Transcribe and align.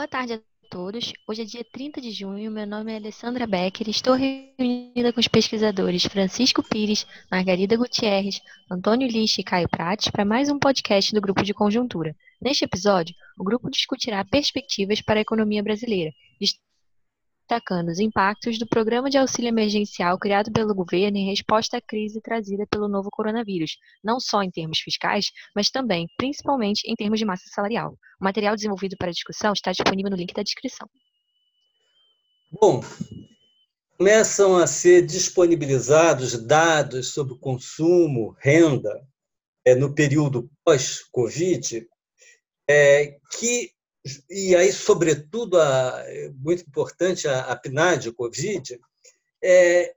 Boa 0.00 0.08
tarde 0.08 0.32
a 0.32 0.40
todos. 0.70 1.12
Hoje 1.28 1.42
é 1.42 1.44
dia 1.44 1.62
30 1.62 2.00
de 2.00 2.10
junho. 2.10 2.50
Meu 2.50 2.66
nome 2.66 2.90
é 2.90 2.96
Alessandra 2.96 3.46
Becker 3.46 3.86
estou 3.86 4.14
reunida 4.14 5.12
com 5.12 5.20
os 5.20 5.28
pesquisadores 5.28 6.06
Francisco 6.06 6.62
Pires, 6.62 7.06
Margarida 7.30 7.76
Gutierrez, 7.76 8.40
Antônio 8.70 9.06
Lixe 9.06 9.42
e 9.42 9.44
Caio 9.44 9.68
Prates 9.68 10.10
para 10.10 10.24
mais 10.24 10.48
um 10.48 10.58
podcast 10.58 11.14
do 11.14 11.20
Grupo 11.20 11.42
de 11.42 11.52
Conjuntura. 11.52 12.16
Neste 12.40 12.64
episódio, 12.64 13.14
o 13.38 13.44
grupo 13.44 13.68
discutirá 13.68 14.24
perspectivas 14.24 15.02
para 15.02 15.20
a 15.20 15.20
economia 15.20 15.62
brasileira, 15.62 16.14
destacando 17.50 17.88
os 17.88 17.98
impactos 17.98 18.58
do 18.58 18.66
programa 18.66 19.10
de 19.10 19.18
auxílio 19.18 19.48
emergencial 19.48 20.16
criado 20.16 20.52
pelo 20.52 20.72
governo 20.72 21.16
em 21.16 21.28
resposta 21.28 21.78
à 21.78 21.80
crise 21.80 22.20
trazida 22.20 22.64
pelo 22.70 22.86
novo 22.86 23.10
coronavírus, 23.10 23.76
não 24.04 24.20
só 24.20 24.40
em 24.40 24.50
termos 24.50 24.78
fiscais, 24.78 25.32
mas 25.54 25.68
também, 25.68 26.06
principalmente, 26.16 26.82
em 26.86 26.94
termos 26.94 27.18
de 27.18 27.24
massa 27.24 27.42
salarial. 27.52 27.98
O 28.20 28.24
material 28.24 28.54
desenvolvido 28.54 28.96
para 28.96 29.08
a 29.08 29.12
discussão 29.12 29.52
está 29.52 29.72
disponível 29.72 30.10
no 30.12 30.16
link 30.16 30.32
da 30.32 30.44
descrição. 30.44 30.88
Bom, 32.52 32.84
começam 33.98 34.56
a 34.56 34.68
ser 34.68 35.04
disponibilizados 35.04 36.40
dados 36.46 37.08
sobre 37.08 37.36
consumo, 37.36 38.36
renda, 38.38 39.04
é, 39.64 39.74
no 39.74 39.92
período 39.92 40.48
pós-Covid, 40.64 41.84
é, 42.68 43.18
que 43.36 43.72
e 44.28 44.56
aí, 44.56 44.72
sobretudo, 44.72 45.60
a, 45.60 46.04
muito 46.34 46.62
importante, 46.62 47.28
a, 47.28 47.40
a 47.40 47.56
PNAD, 47.56 48.12
Covid, 48.12 48.80
é, 49.42 49.94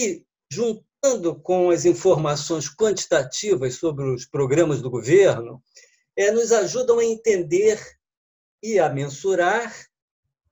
e 0.00 0.24
juntando 0.50 1.34
com 1.40 1.70
as 1.70 1.84
informações 1.84 2.68
quantitativas 2.68 3.74
sobre 3.74 4.04
os 4.04 4.24
programas 4.24 4.80
do 4.80 4.90
governo, 4.90 5.62
é, 6.16 6.30
nos 6.30 6.52
ajudam 6.52 6.98
a 6.98 7.04
entender 7.04 7.80
e 8.62 8.78
a 8.78 8.88
mensurar 8.88 9.74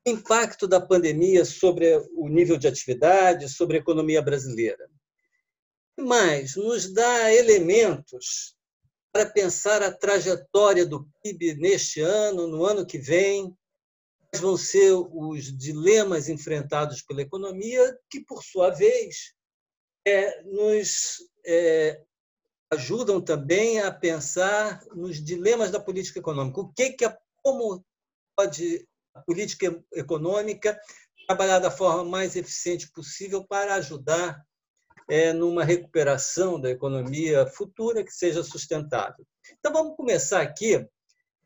o 0.06 0.10
impacto 0.10 0.68
da 0.68 0.80
pandemia 0.80 1.44
sobre 1.44 1.96
o 2.14 2.28
nível 2.28 2.56
de 2.56 2.68
atividade, 2.68 3.48
sobre 3.48 3.76
a 3.76 3.80
economia 3.80 4.20
brasileira. 4.20 4.88
Mas 5.98 6.56
nos 6.56 6.92
dá 6.92 7.32
elementos 7.32 8.56
para 9.14 9.30
pensar 9.30 9.80
a 9.80 9.92
trajetória 9.92 10.84
do 10.84 11.08
PIB 11.22 11.54
neste 11.54 12.00
ano, 12.00 12.48
no 12.48 12.64
ano 12.64 12.84
que 12.84 12.98
vem, 12.98 13.56
quais 14.28 14.42
vão 14.42 14.56
ser 14.56 14.90
os 14.90 15.56
dilemas 15.56 16.28
enfrentados 16.28 17.00
pela 17.00 17.22
economia, 17.22 17.96
que, 18.10 18.24
por 18.24 18.42
sua 18.42 18.70
vez, 18.70 19.32
é, 20.04 20.42
nos 20.42 21.18
é, 21.46 22.02
ajudam 22.72 23.20
também 23.20 23.78
a 23.78 23.92
pensar 23.92 24.84
nos 24.96 25.22
dilemas 25.22 25.70
da 25.70 25.78
política 25.78 26.18
econômica. 26.18 26.60
O 26.60 26.72
que, 26.72 26.90
que 26.90 27.04
a, 27.04 27.16
como 27.40 27.86
pode 28.36 28.84
a 29.14 29.20
política 29.20 29.80
econômica 29.92 30.76
trabalhar 31.28 31.60
da 31.60 31.70
forma 31.70 32.02
mais 32.02 32.34
eficiente 32.34 32.90
possível 32.90 33.46
para 33.46 33.76
ajudar 33.76 34.44
é, 35.08 35.32
numa 35.32 35.64
recuperação 35.64 36.60
da 36.60 36.70
economia 36.70 37.46
futura 37.46 38.04
que 38.04 38.12
seja 38.12 38.42
sustentável. 38.42 39.26
Então, 39.58 39.72
vamos 39.72 39.96
começar 39.96 40.40
aqui 40.40 40.86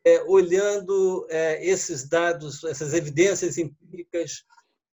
é, 0.05 0.23
olhando 0.23 1.27
é, 1.29 1.65
esses 1.65 2.09
dados, 2.09 2.63
essas 2.65 2.95
evidências 2.95 3.59
empíricas 3.59 4.45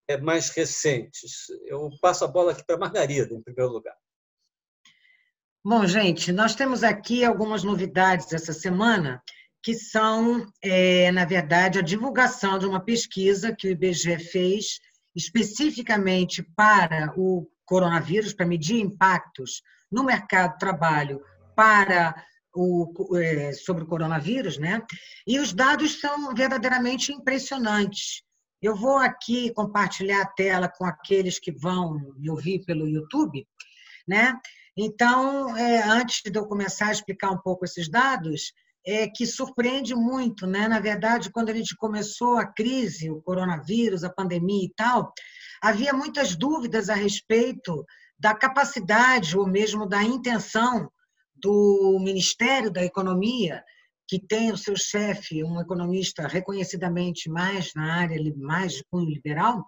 é, 0.09 0.17
mais 0.17 0.51
recentes. 0.51 1.47
Eu 1.67 1.91
passo 2.01 2.25
a 2.25 2.29
bola 2.29 2.53
aqui 2.53 2.65
para 2.65 2.77
a 2.77 2.79
Margarida, 2.79 3.35
em 3.35 3.43
primeiro 3.43 3.73
lugar. 3.73 3.97
Bom, 5.65 5.87
gente, 5.87 6.33
nós 6.33 6.55
temos 6.55 6.83
aqui 6.83 7.25
algumas 7.25 7.63
novidades 7.63 8.33
essa 8.33 8.53
semana, 8.53 9.23
que 9.63 9.75
são, 9.75 10.45
é, 10.61 11.13
na 11.13 11.25
verdade, 11.25 11.79
a 11.79 11.83
divulgação 11.83 12.59
de 12.59 12.67
uma 12.67 12.81
pesquisa 12.81 13.55
que 13.55 13.69
o 13.69 13.71
IBGE 13.71 14.19
fez 14.19 14.81
especificamente 15.15 16.43
para 16.57 17.13
o 17.17 17.47
coronavírus, 17.73 18.35
para 18.35 18.45
medir 18.45 18.81
impactos 18.81 19.63
no 19.91 20.05
mercado 20.05 20.53
de 20.53 20.59
trabalho 20.59 21.23
para 21.57 22.15
o, 22.55 23.17
é, 23.17 23.51
sobre 23.55 23.85
o 23.85 23.87
coronavírus, 23.87 24.59
né? 24.59 24.83
E 25.27 25.41
os 25.41 25.55
dados 25.55 25.99
são 25.99 26.35
verdadeiramente 26.35 27.13
impressionantes. 27.15 28.23
Eu 28.61 28.77
vou 28.77 28.99
aqui 28.99 29.51
compartilhar 29.55 30.21
a 30.21 30.27
tela 30.27 30.69
com 30.69 30.85
aqueles 30.85 31.39
que 31.39 31.51
vão 31.51 31.99
me 32.19 32.29
ouvir 32.29 32.63
pelo 32.67 32.87
YouTube, 32.87 33.49
né? 34.07 34.35
Então, 34.77 35.57
é, 35.57 35.83
antes 35.83 36.21
de 36.31 36.39
eu 36.39 36.45
começar 36.45 36.89
a 36.89 36.93
explicar 36.93 37.31
um 37.31 37.39
pouco 37.39 37.65
esses 37.65 37.89
dados, 37.89 38.53
é 38.85 39.09
que 39.09 39.27
surpreende 39.27 39.95
muito, 39.95 40.47
né? 40.47 40.67
Na 40.69 40.81
verdade, 40.81 41.31
quando 41.31 41.51
a 41.51 41.55
gente 41.55 41.77
começou 41.77 42.37
a 42.37 42.47
crise, 42.47 43.11
o 43.11 43.23
coronavírus, 43.23 44.05
a 44.05 44.11
pandemia 44.11 44.65
e 44.65 44.73
tal, 44.75 45.13
havia 45.63 45.93
muitas 45.93 46.35
dúvidas 46.35 46.89
a 46.89 46.95
respeito 46.95 47.85
da 48.19 48.35
capacidade 48.35 49.37
ou 49.37 49.47
mesmo 49.47 49.87
da 49.87 50.03
intenção 50.03 50.91
do 51.35 51.99
Ministério 52.01 52.71
da 52.71 52.85
Economia, 52.85 53.63
que 54.07 54.19
tem 54.19 54.53
o 54.53 54.57
seu 54.57 54.77
chefe, 54.77 55.43
um 55.43 55.61
economista 55.61 56.27
reconhecidamente 56.27 57.31
mais 57.31 57.73
na 57.75 57.95
área 57.95 58.21
mais 58.37 58.83
cunho 58.91 59.09
liberal, 59.09 59.65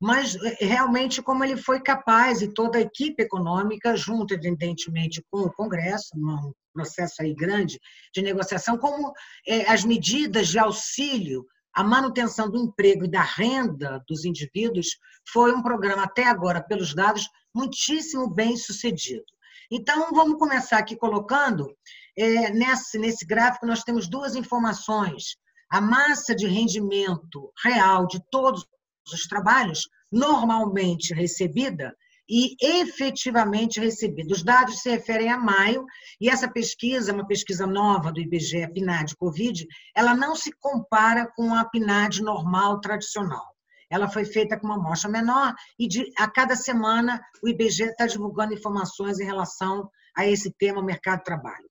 mas 0.00 0.36
eh, 0.36 0.56
realmente 0.60 1.22
como 1.22 1.44
ele 1.44 1.56
foi 1.56 1.80
capaz 1.80 2.42
e 2.42 2.52
toda 2.52 2.78
a 2.78 2.82
equipe 2.82 3.22
econômica, 3.22 3.96
junto 3.96 4.34
evidentemente 4.34 5.24
com 5.30 5.40
o 5.40 5.52
Congresso, 5.52 6.10
um 6.14 6.52
processo 6.72 7.22
aí 7.22 7.34
grande 7.34 7.80
de 8.14 8.22
negociação, 8.22 8.76
como 8.76 9.12
eh, 9.46 9.70
as 9.70 9.84
medidas 9.84 10.48
de 10.48 10.58
auxílio 10.58 11.46
a 11.76 11.84
manutenção 11.84 12.50
do 12.50 12.56
emprego 12.56 13.04
e 13.04 13.10
da 13.10 13.20
renda 13.20 14.02
dos 14.08 14.24
indivíduos 14.24 14.96
foi 15.28 15.54
um 15.54 15.62
programa, 15.62 16.04
até 16.04 16.24
agora, 16.24 16.62
pelos 16.62 16.94
dados, 16.94 17.28
muitíssimo 17.54 18.30
bem 18.30 18.56
sucedido. 18.56 19.26
Então, 19.70 20.10
vamos 20.12 20.38
começar 20.38 20.78
aqui 20.78 20.96
colocando, 20.96 21.76
é, 22.16 22.50
nesse, 22.50 22.98
nesse 22.98 23.26
gráfico, 23.26 23.66
nós 23.66 23.82
temos 23.82 24.08
duas 24.08 24.34
informações. 24.34 25.36
A 25.70 25.78
massa 25.78 26.34
de 26.34 26.46
rendimento 26.46 27.52
real 27.62 28.06
de 28.06 28.20
todos 28.30 28.66
os 29.12 29.26
trabalhos, 29.26 29.88
normalmente 30.10 31.14
recebida, 31.14 31.94
e 32.28 32.56
efetivamente 32.60 33.80
recebidos. 33.80 34.38
Os 34.38 34.44
dados 34.44 34.80
se 34.80 34.90
referem 34.90 35.30
a 35.30 35.38
maio, 35.38 35.84
e 36.20 36.28
essa 36.28 36.50
pesquisa, 36.50 37.12
uma 37.12 37.26
pesquisa 37.26 37.66
nova 37.66 38.12
do 38.12 38.20
IBGE 38.20 38.66
PNAD 38.72 39.14
Covid, 39.16 39.66
ela 39.94 40.14
não 40.14 40.34
se 40.34 40.50
compara 40.58 41.30
com 41.36 41.54
a 41.54 41.64
PNAD 41.64 42.22
normal 42.22 42.80
tradicional. 42.80 43.44
Ela 43.88 44.08
foi 44.08 44.24
feita 44.24 44.58
com 44.58 44.66
uma 44.66 44.74
amostra 44.74 45.08
menor 45.08 45.54
e 45.78 45.86
de, 45.86 46.12
a 46.18 46.28
cada 46.28 46.56
semana 46.56 47.20
o 47.40 47.48
IBGE 47.48 47.84
está 47.84 48.06
divulgando 48.06 48.52
informações 48.52 49.20
em 49.20 49.24
relação 49.24 49.88
a 50.16 50.26
esse 50.26 50.52
tema, 50.58 50.82
mercado 50.82 51.18
de 51.18 51.24
trabalho. 51.24 51.70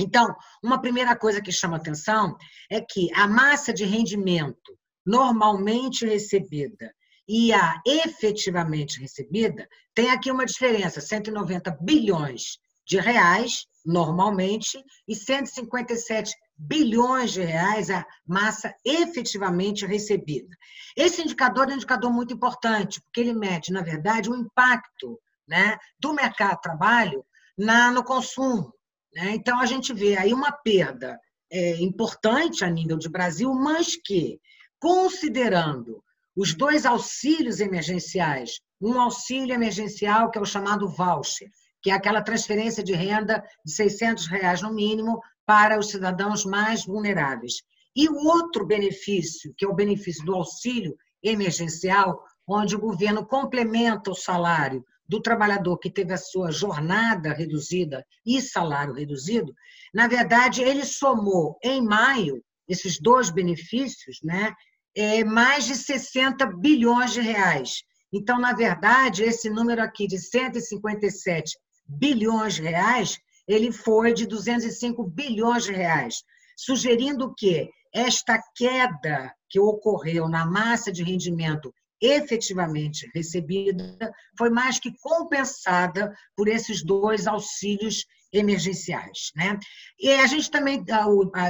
Então, 0.00 0.34
uma 0.64 0.80
primeira 0.80 1.14
coisa 1.14 1.42
que 1.42 1.52
chama 1.52 1.76
atenção 1.76 2.34
é 2.70 2.80
que 2.80 3.12
a 3.12 3.28
massa 3.28 3.74
de 3.74 3.84
rendimento 3.84 4.78
normalmente 5.04 6.06
recebida 6.06 6.94
e 7.28 7.52
a 7.52 7.80
efetivamente 7.86 9.00
recebida, 9.00 9.68
tem 9.94 10.10
aqui 10.10 10.30
uma 10.30 10.44
diferença: 10.44 11.00
190 11.00 11.78
bilhões 11.80 12.58
de 12.86 12.98
reais, 12.98 13.66
normalmente, 13.84 14.82
e 15.06 15.14
157 15.14 16.34
bilhões 16.56 17.32
de 17.32 17.42
reais 17.42 17.90
a 17.90 18.04
massa 18.26 18.74
efetivamente 18.84 19.86
recebida. 19.86 20.54
Esse 20.96 21.22
indicador 21.22 21.68
é 21.68 21.72
um 21.72 21.76
indicador 21.76 22.12
muito 22.12 22.34
importante, 22.34 23.00
porque 23.00 23.20
ele 23.20 23.32
mede, 23.32 23.72
na 23.72 23.82
verdade, 23.82 24.30
o 24.30 24.36
impacto 24.36 25.18
né, 25.48 25.78
do 25.98 26.12
mercado 26.12 26.56
de 26.56 26.62
trabalho 26.62 27.24
na, 27.58 27.90
no 27.90 28.04
consumo. 28.04 28.72
Né? 29.14 29.32
Então, 29.34 29.60
a 29.60 29.66
gente 29.66 29.92
vê 29.92 30.16
aí 30.16 30.32
uma 30.32 30.52
perda 30.52 31.18
é, 31.50 31.76
importante 31.82 32.64
a 32.64 32.70
nível 32.70 32.96
de 32.96 33.08
Brasil, 33.08 33.52
mas 33.52 33.96
que, 33.96 34.40
considerando 34.82 36.02
os 36.36 36.54
dois 36.54 36.84
auxílios 36.84 37.60
emergenciais, 37.60 38.60
um 38.80 39.00
auxílio 39.00 39.54
emergencial 39.54 40.28
que 40.28 40.36
é 40.36 40.42
o 40.42 40.44
chamado 40.44 40.88
voucher, 40.88 41.48
que 41.80 41.88
é 41.88 41.94
aquela 41.94 42.20
transferência 42.20 42.82
de 42.82 42.92
renda 42.92 43.44
de 43.64 43.70
600 43.70 44.26
reais 44.26 44.60
no 44.60 44.74
mínimo 44.74 45.20
para 45.46 45.78
os 45.78 45.90
cidadãos 45.90 46.44
mais 46.44 46.84
vulneráveis. 46.84 47.62
E 47.94 48.08
o 48.08 48.16
outro 48.26 48.66
benefício, 48.66 49.54
que 49.56 49.64
é 49.64 49.68
o 49.68 49.74
benefício 49.74 50.24
do 50.24 50.34
auxílio 50.34 50.96
emergencial, 51.22 52.20
onde 52.44 52.74
o 52.74 52.80
governo 52.80 53.24
complementa 53.24 54.10
o 54.10 54.16
salário 54.16 54.84
do 55.08 55.22
trabalhador 55.22 55.78
que 55.78 55.90
teve 55.90 56.12
a 56.12 56.18
sua 56.18 56.50
jornada 56.50 57.32
reduzida 57.32 58.04
e 58.26 58.42
salário 58.42 58.94
reduzido, 58.94 59.54
na 59.94 60.08
verdade, 60.08 60.60
ele 60.60 60.84
somou 60.84 61.56
em 61.62 61.80
maio 61.80 62.42
esses 62.68 62.98
dois 62.98 63.30
benefícios, 63.30 64.18
né, 64.24 64.52
é, 64.96 65.24
mais 65.24 65.64
de 65.66 65.74
60 65.74 66.46
bilhões 66.46 67.12
de 67.12 67.20
reais. 67.20 67.82
Então, 68.12 68.38
na 68.38 68.52
verdade, 68.52 69.22
esse 69.22 69.48
número 69.48 69.82
aqui 69.82 70.06
de 70.06 70.18
157 70.18 71.56
bilhões 71.86 72.54
de 72.54 72.62
reais, 72.62 73.18
ele 73.48 73.72
foi 73.72 74.12
de 74.12 74.26
205 74.26 75.02
bilhões 75.04 75.64
de 75.64 75.72
reais, 75.72 76.22
sugerindo 76.56 77.34
que 77.34 77.70
esta 77.94 78.40
queda 78.54 79.34
que 79.48 79.58
ocorreu 79.60 80.28
na 80.28 80.46
massa 80.46 80.92
de 80.92 81.02
rendimento 81.02 81.72
efetivamente 82.00 83.08
recebida 83.14 84.12
foi 84.36 84.50
mais 84.50 84.80
que 84.80 84.92
compensada 85.00 86.12
por 86.36 86.48
esses 86.48 86.82
dois 86.84 87.26
auxílios 87.26 88.04
emergenciais. 88.32 89.30
Né? 89.36 89.58
E 90.00 90.10
a 90.10 90.26
gente 90.26 90.50
também, 90.50 90.84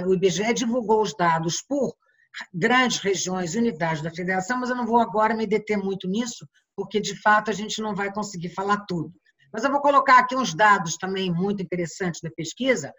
o 0.07 0.15
IBGE 0.15 0.53
divulgou 0.53 1.01
os 1.01 1.15
dados 1.17 1.63
por 1.63 1.95
grandes 2.53 2.99
regiões, 2.99 3.55
unidades 3.55 4.03
da 4.03 4.11
federação, 4.11 4.59
mas 4.59 4.71
eu 4.71 4.77
não 4.77 4.87
vou 4.87 4.99
agora 4.99 5.35
me 5.35 5.47
deter 5.47 5.77
muito 5.77 6.09
nisso, 6.09 6.49
porque 6.77 7.01
de 7.01 7.21
fato 7.21 7.51
a 7.51 7.55
gente 7.55 7.81
não 7.81 7.95
vai 7.95 8.13
conseguir 8.13 8.51
falar 8.51 8.85
tudo. 8.87 9.13
Mas 9.53 9.65
eu 9.65 9.71
vou 9.71 9.81
colocar 9.81 10.19
aqui 10.19 10.35
uns 10.35 10.55
dados 10.55 10.97
também 10.97 11.31
muito 11.31 11.63
interessantes 11.63 12.21
da 12.23 12.31
pesquisa. 12.31 12.93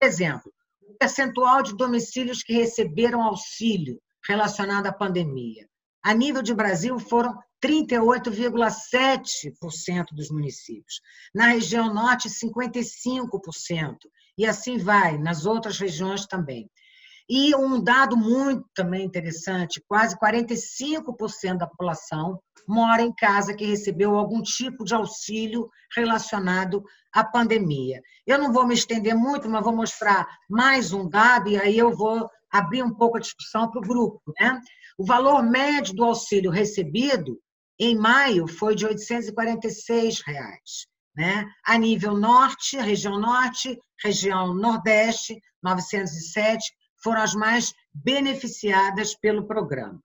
Por 0.00 0.06
exemplo, 0.06 0.52
o 0.82 0.94
percentual 0.94 1.62
de 1.62 1.76
domicílios 1.76 2.42
que 2.42 2.54
receberam 2.54 3.22
auxílio 3.22 4.00
relacionado 4.26 4.86
à 4.86 4.92
pandemia. 4.92 5.68
A 6.02 6.14
nível 6.14 6.42
de 6.42 6.54
Brasil, 6.54 6.98
foram 6.98 7.38
38,7% 7.62 10.06
dos 10.12 10.30
municípios. 10.30 11.00
Na 11.34 11.48
região 11.48 11.92
norte, 11.92 12.28
55%. 12.28 13.96
E 14.38 14.46
assim 14.46 14.78
vai, 14.78 15.18
nas 15.18 15.44
outras 15.44 15.78
regiões 15.78 16.24
também. 16.26 16.70
E 17.28 17.54
um 17.54 17.82
dado 17.82 18.16
muito 18.16 18.64
também 18.74 19.04
interessante: 19.04 19.82
quase 19.86 20.16
45% 20.18 21.58
da 21.58 21.66
população 21.66 22.40
mora 22.66 23.02
em 23.02 23.12
casa 23.12 23.54
que 23.54 23.64
recebeu 23.64 24.16
algum 24.16 24.42
tipo 24.42 24.84
de 24.84 24.94
auxílio 24.94 25.70
relacionado 25.94 26.82
à 27.12 27.24
pandemia. 27.24 28.00
Eu 28.26 28.38
não 28.38 28.52
vou 28.52 28.66
me 28.66 28.74
estender 28.74 29.14
muito, 29.14 29.48
mas 29.48 29.64
vou 29.64 29.74
mostrar 29.74 30.26
mais 30.48 30.92
um 30.92 31.08
dado, 31.08 31.48
e 31.48 31.56
aí 31.56 31.78
eu 31.78 31.94
vou 31.94 32.28
abrir 32.50 32.82
um 32.82 32.94
pouco 32.94 33.16
a 33.16 33.20
discussão 33.20 33.70
para 33.70 33.78
o 33.78 33.88
grupo. 33.88 34.20
Né? 34.38 34.60
O 34.98 35.04
valor 35.04 35.42
médio 35.42 35.94
do 35.94 36.04
auxílio 36.04 36.50
recebido 36.50 37.38
em 37.78 37.96
maio 37.96 38.46
foi 38.46 38.74
de 38.74 38.84
846 38.84 40.20
reais, 40.22 40.86
né? 41.16 41.48
A 41.64 41.78
nível 41.78 42.16
norte, 42.16 42.76
região 42.76 43.18
norte, 43.20 43.78
região 44.02 44.52
nordeste, 44.52 45.40
907, 45.62 46.72
foram 47.02 47.22
as 47.22 47.34
mais 47.34 47.74
beneficiadas 47.92 49.14
pelo 49.14 49.46
programa. 49.46 50.02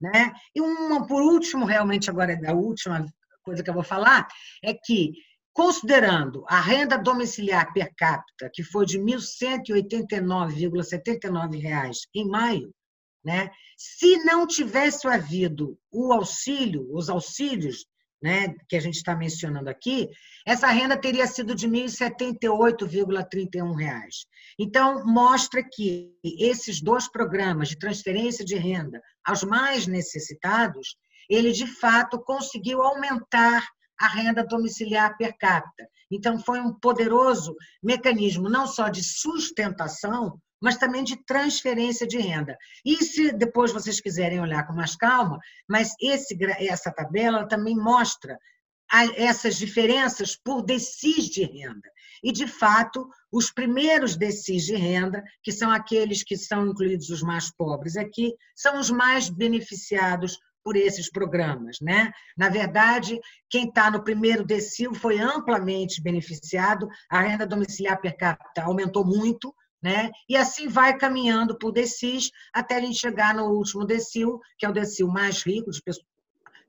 Né? 0.00 0.32
E 0.54 0.60
uma, 0.60 1.04
por 1.06 1.22
último, 1.22 1.64
realmente 1.64 2.08
agora 2.08 2.38
a 2.46 2.52
última 2.52 3.04
coisa 3.42 3.60
que 3.62 3.70
eu 3.70 3.74
vou 3.74 3.82
falar, 3.82 4.28
é 4.62 4.74
que, 4.74 5.14
considerando 5.52 6.44
a 6.48 6.60
renda 6.60 6.96
domiciliar 6.98 7.72
per 7.72 7.92
capita, 7.96 8.48
que 8.52 8.62
foi 8.62 8.84
de 8.84 8.98
R$ 8.98 9.04
1.189,79 9.04 11.96
em 12.14 12.28
maio, 12.28 12.70
né? 13.24 13.50
Se 13.76 14.22
não 14.24 14.46
tivesse 14.46 15.08
havido 15.08 15.76
o 15.90 16.12
auxílio, 16.12 16.86
os 16.94 17.08
auxílios 17.08 17.86
né, 18.22 18.54
que 18.68 18.76
a 18.76 18.80
gente 18.80 18.96
está 18.96 19.14
mencionando 19.14 19.70
aqui, 19.70 20.10
essa 20.46 20.66
renda 20.68 20.96
teria 20.96 21.26
sido 21.26 21.54
de 21.54 21.66
R$ 21.66 21.72
1.078,31. 21.84 23.74
Então, 24.58 25.04
mostra 25.06 25.62
que 25.62 26.12
esses 26.24 26.80
dois 26.80 27.08
programas 27.08 27.68
de 27.68 27.78
transferência 27.78 28.44
de 28.44 28.56
renda 28.56 29.00
aos 29.24 29.42
mais 29.44 29.86
necessitados, 29.86 30.96
ele 31.28 31.52
de 31.52 31.66
fato 31.66 32.18
conseguiu 32.18 32.82
aumentar 32.82 33.68
a 34.00 34.08
renda 34.08 34.44
domiciliar 34.44 35.16
per 35.16 35.36
capita. 35.36 35.88
Então, 36.10 36.38
foi 36.38 36.60
um 36.60 36.72
poderoso 36.72 37.54
mecanismo 37.82 38.48
não 38.48 38.66
só 38.66 38.88
de 38.88 39.02
sustentação, 39.02 40.40
mas 40.60 40.76
também 40.76 41.04
de 41.04 41.16
transferência 41.24 42.06
de 42.06 42.18
renda. 42.18 42.56
E 42.84 42.96
se 43.04 43.32
depois 43.32 43.72
vocês 43.72 44.00
quiserem 44.00 44.40
olhar 44.40 44.66
com 44.66 44.72
mais 44.72 44.96
calma, 44.96 45.38
mas 45.68 45.94
esse, 46.00 46.36
essa 46.58 46.90
tabela 46.90 47.46
também 47.46 47.76
mostra 47.76 48.38
essas 49.16 49.56
diferenças 49.56 50.34
por 50.34 50.62
decis 50.62 51.26
de 51.26 51.44
renda. 51.44 51.90
E, 52.24 52.32
de 52.32 52.46
fato, 52.46 53.08
os 53.30 53.50
primeiros 53.50 54.16
decis 54.16 54.64
de 54.64 54.74
renda, 54.74 55.22
que 55.42 55.52
são 55.52 55.70
aqueles 55.70 56.24
que 56.24 56.36
são 56.36 56.66
incluídos 56.66 57.10
os 57.10 57.22
mais 57.22 57.54
pobres 57.54 57.96
aqui, 57.96 58.34
são 58.56 58.80
os 58.80 58.90
mais 58.90 59.28
beneficiados 59.28 60.38
por 60.68 60.76
esses 60.76 61.10
programas. 61.10 61.78
Né? 61.80 62.12
Na 62.36 62.50
verdade, 62.50 63.18
quem 63.48 63.68
está 63.68 63.90
no 63.90 64.04
primeiro 64.04 64.44
decil 64.44 64.92
foi 64.92 65.18
amplamente 65.18 66.02
beneficiado, 66.02 66.86
a 67.08 67.22
renda 67.22 67.46
domiciliar 67.46 67.98
per 67.98 68.14
capita 68.14 68.64
aumentou 68.64 69.02
muito, 69.02 69.54
né? 69.82 70.10
E 70.28 70.36
assim 70.36 70.68
vai 70.68 70.98
caminhando 70.98 71.56
por 71.56 71.72
DECIS 71.72 72.30
até 72.52 72.76
a 72.76 72.80
gente 72.82 72.98
chegar 72.98 73.34
no 73.34 73.46
último 73.46 73.86
decil, 73.86 74.38
que 74.58 74.66
é 74.66 74.68
o 74.68 74.72
decil 74.72 75.08
mais 75.08 75.42
rico, 75.42 75.70
de 75.70 75.80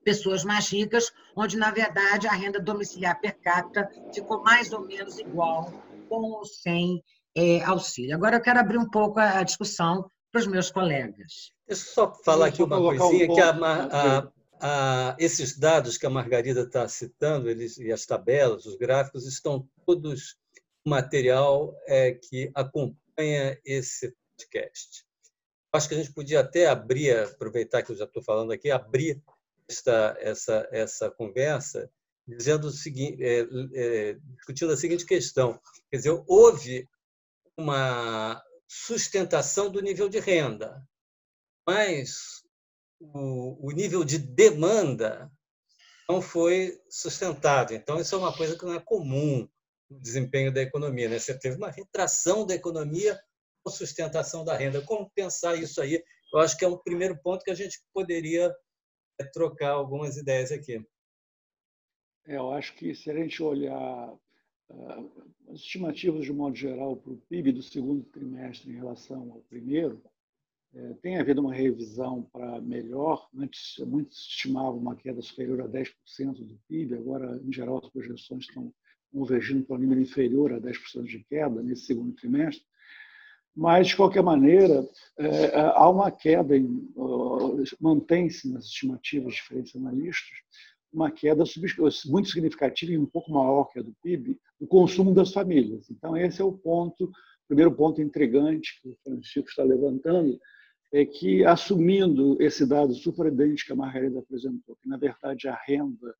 pessoas 0.02 0.44
mais 0.44 0.70
ricas, 0.70 1.12
onde, 1.36 1.58
na 1.58 1.70
verdade, 1.70 2.26
a 2.26 2.32
renda 2.32 2.58
domiciliar 2.58 3.20
per 3.20 3.38
capita 3.38 3.86
ficou 4.14 4.42
mais 4.42 4.72
ou 4.72 4.80
menos 4.86 5.18
igual 5.18 5.70
com 6.08 6.22
ou 6.22 6.44
sem 6.46 7.04
é, 7.36 7.62
auxílio. 7.64 8.14
Agora 8.14 8.36
eu 8.36 8.40
quero 8.40 8.60
abrir 8.60 8.78
um 8.78 8.88
pouco 8.88 9.20
a 9.20 9.42
discussão 9.42 10.10
para 10.32 10.40
os 10.40 10.46
meus 10.46 10.70
colegas. 10.70 11.52
Deixa 11.70 11.84
eu 11.84 11.94
só 11.94 12.12
falar 12.12 12.46
aqui 12.46 12.64
uma 12.64 12.78
coisinha, 12.78 13.30
um 13.30 13.34
que 13.36 13.40
a, 13.40 13.50
a, 13.52 14.32
a, 14.60 15.16
esses 15.20 15.56
dados 15.56 15.96
que 15.96 16.04
a 16.04 16.10
Margarida 16.10 16.62
está 16.62 16.88
citando, 16.88 17.48
eles, 17.48 17.78
e 17.78 17.92
as 17.92 18.04
tabelas, 18.04 18.66
os 18.66 18.74
gráficos, 18.74 19.24
estão 19.24 19.64
todos 19.86 20.36
material 20.84 21.72
é, 21.86 22.10
que 22.10 22.50
acompanha 22.56 23.56
esse 23.64 24.12
podcast. 24.36 25.06
Acho 25.72 25.88
que 25.88 25.94
a 25.94 25.98
gente 25.98 26.12
podia 26.12 26.40
até 26.40 26.66
abrir, 26.66 27.16
aproveitar 27.16 27.84
que 27.84 27.92
eu 27.92 27.96
já 27.96 28.04
estou 28.04 28.20
falando 28.20 28.50
aqui, 28.50 28.68
abrir 28.68 29.22
esta, 29.68 30.16
essa, 30.18 30.68
essa 30.72 31.08
conversa 31.08 31.88
dizendo 32.26 32.66
o 32.66 32.72
seguinte, 32.72 33.22
é, 33.22 33.46
é, 33.74 34.16
discutindo 34.34 34.72
a 34.72 34.76
seguinte 34.76 35.06
questão. 35.06 35.60
Quer 35.88 35.98
dizer, 35.98 36.20
houve 36.26 36.88
uma 37.56 38.42
sustentação 38.66 39.70
do 39.70 39.80
nível 39.80 40.08
de 40.08 40.18
renda, 40.18 40.84
mas 41.70 42.42
o, 42.98 43.68
o 43.68 43.70
nível 43.70 44.02
de 44.02 44.18
demanda 44.18 45.30
não 46.08 46.20
foi 46.20 46.76
sustentado. 46.90 47.72
Então, 47.72 48.00
isso 48.00 48.12
é 48.16 48.18
uma 48.18 48.36
coisa 48.36 48.58
que 48.58 48.64
não 48.64 48.74
é 48.74 48.80
comum 48.80 49.48
o 49.88 50.00
desempenho 50.00 50.52
da 50.52 50.60
economia. 50.60 51.08
Né? 51.08 51.20
Você 51.20 51.38
teve 51.38 51.56
uma 51.56 51.70
retração 51.70 52.44
da 52.44 52.56
economia 52.56 53.16
com 53.62 53.70
sustentação 53.70 54.44
da 54.44 54.56
renda. 54.56 54.82
Como 54.82 55.12
pensar 55.14 55.54
isso 55.54 55.80
aí? 55.80 56.02
Eu 56.34 56.40
acho 56.40 56.58
que 56.58 56.64
é 56.64 56.68
um 56.68 56.76
primeiro 56.76 57.16
ponto 57.22 57.44
que 57.44 57.52
a 57.52 57.54
gente 57.54 57.80
poderia 57.94 58.52
é, 59.20 59.24
trocar 59.24 59.70
algumas 59.70 60.16
ideias 60.16 60.50
aqui. 60.50 60.84
É, 62.26 62.34
eu 62.34 62.50
acho 62.52 62.74
que 62.74 62.96
se 62.96 63.08
a 63.12 63.14
gente 63.14 63.40
olhar 63.40 64.12
uh, 64.70 65.32
as 65.48 65.60
estimativas 65.60 66.24
de 66.24 66.32
modo 66.32 66.56
geral 66.56 66.96
para 66.96 67.12
o 67.12 67.22
PIB 67.28 67.52
do 67.52 67.62
segundo 67.62 68.02
trimestre 68.10 68.72
em 68.72 68.76
relação 68.76 69.30
ao 69.30 69.40
primeiro, 69.42 70.02
tem 71.02 71.18
havido 71.18 71.40
uma 71.40 71.52
revisão 71.52 72.22
para 72.32 72.60
melhor. 72.60 73.28
Antes, 73.36 73.78
muitos 73.86 74.18
estimavam 74.18 74.78
uma 74.78 74.94
queda 74.94 75.20
superior 75.20 75.62
a 75.62 75.68
10% 75.68 75.88
do 76.44 76.58
PIB, 76.68 76.94
agora, 76.94 77.40
em 77.44 77.52
geral, 77.52 77.78
as 77.78 77.90
projeções 77.90 78.44
estão 78.44 78.72
convergindo 79.12 79.64
para 79.64 79.76
um 79.76 79.80
nível 79.80 80.00
inferior 80.00 80.52
a 80.52 80.60
10% 80.60 81.04
de 81.04 81.24
queda 81.24 81.62
nesse 81.62 81.86
segundo 81.86 82.14
trimestre. 82.14 82.64
Mas, 83.54 83.88
de 83.88 83.96
qualquer 83.96 84.22
maneira, 84.22 84.88
é, 85.18 85.26
é, 85.26 85.56
há 85.56 85.88
uma 85.88 86.10
queda, 86.10 86.54
mantém-se 87.80 88.50
nas 88.50 88.64
estimativas 88.66 89.34
de 89.34 89.40
diferentes 89.40 89.74
analistas, 89.74 90.38
uma 90.92 91.10
queda 91.10 91.44
muito 92.06 92.28
significativa 92.28 92.92
e 92.92 92.98
um 92.98 93.06
pouco 93.06 93.30
maior 93.30 93.64
que 93.64 93.78
a 93.78 93.82
do 93.82 93.94
PIB, 94.02 94.38
do 94.58 94.66
consumo 94.66 95.12
das 95.14 95.32
famílias. 95.32 95.90
Então, 95.90 96.16
esse 96.16 96.40
é 96.40 96.44
o 96.44 96.52
ponto, 96.52 97.04
o 97.04 97.12
primeiro 97.48 97.72
ponto 97.72 98.00
intrigante 98.00 98.80
que 98.80 98.88
o 98.88 98.96
Francisco 99.04 99.48
está 99.48 99.62
levantando, 99.62 100.38
é 100.92 101.04
que, 101.04 101.44
assumindo 101.44 102.36
esse 102.40 102.66
dado 102.66 102.94
surpreendente 102.94 103.64
que 103.64 103.72
a 103.72 103.76
Margarida 103.76 104.18
apresentou, 104.18 104.76
que, 104.82 104.88
na 104.88 104.96
verdade, 104.96 105.48
a 105.48 105.54
renda 105.54 106.14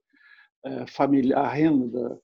é, 0.64 0.86
familiar, 0.86 1.44
a 1.44 1.48
renda 1.48 2.20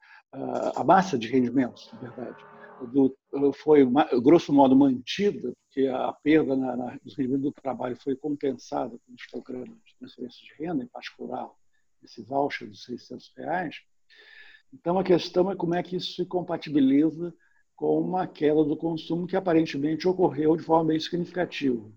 a 0.75 0.85
massa 0.85 1.19
de 1.19 1.29
rendimentos, 1.29 1.91
na 1.93 1.99
verdade, 1.99 2.45
do, 2.93 3.17
foi, 3.55 3.87
grosso 4.23 4.53
modo, 4.53 4.77
mantida, 4.77 5.53
porque 5.65 5.89
a 5.89 6.13
perda 6.13 6.55
na, 6.55 6.77
na, 6.77 6.99
do 7.39 7.53
trabalho 7.53 7.97
foi 7.97 8.15
compensada 8.15 8.99
pelos 9.07 9.27
programas 9.31 9.79
de 9.85 9.97
transferência 9.99 10.41
de 10.45 10.63
renda, 10.63 10.85
em 10.85 10.89
particular 10.89 11.51
esse 12.03 12.23
voucher 12.23 12.69
dos 12.69 12.85
600 12.85 13.33
reais. 13.37 13.77
Então, 14.73 14.99
a 14.99 15.05
questão 15.05 15.51
é 15.51 15.57
como 15.57 15.75
é 15.75 15.83
que 15.83 15.97
isso 15.97 16.15
se 16.15 16.27
compatibiliza 16.27 17.35
com 17.75 17.99
uma 18.01 18.27
queda 18.27 18.63
do 18.65 18.77
consumo 18.77 19.27
que 19.27 19.37
aparentemente 19.37 20.07
ocorreu 20.07 20.57
de 20.57 20.63
forma 20.63 20.89
bem 20.89 21.01
significativa. 21.01 21.91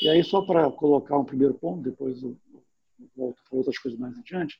E 0.00 0.08
aí, 0.08 0.22
só 0.24 0.42
para 0.42 0.70
colocar 0.70 1.18
um 1.18 1.24
primeiro 1.24 1.54
ponto, 1.54 1.82
depois 1.82 2.22
eu 2.22 2.36
volto 3.16 3.38
para 3.48 3.58
outras 3.58 3.78
coisas 3.78 3.98
mais 3.98 4.16
adiante, 4.18 4.58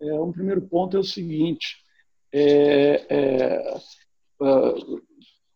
é, 0.00 0.20
um 0.20 0.32
primeiro 0.32 0.62
ponto 0.62 0.96
é 0.96 1.00
o 1.00 1.04
seguinte, 1.04 1.76
é, 2.32 3.06
é, 3.10 3.74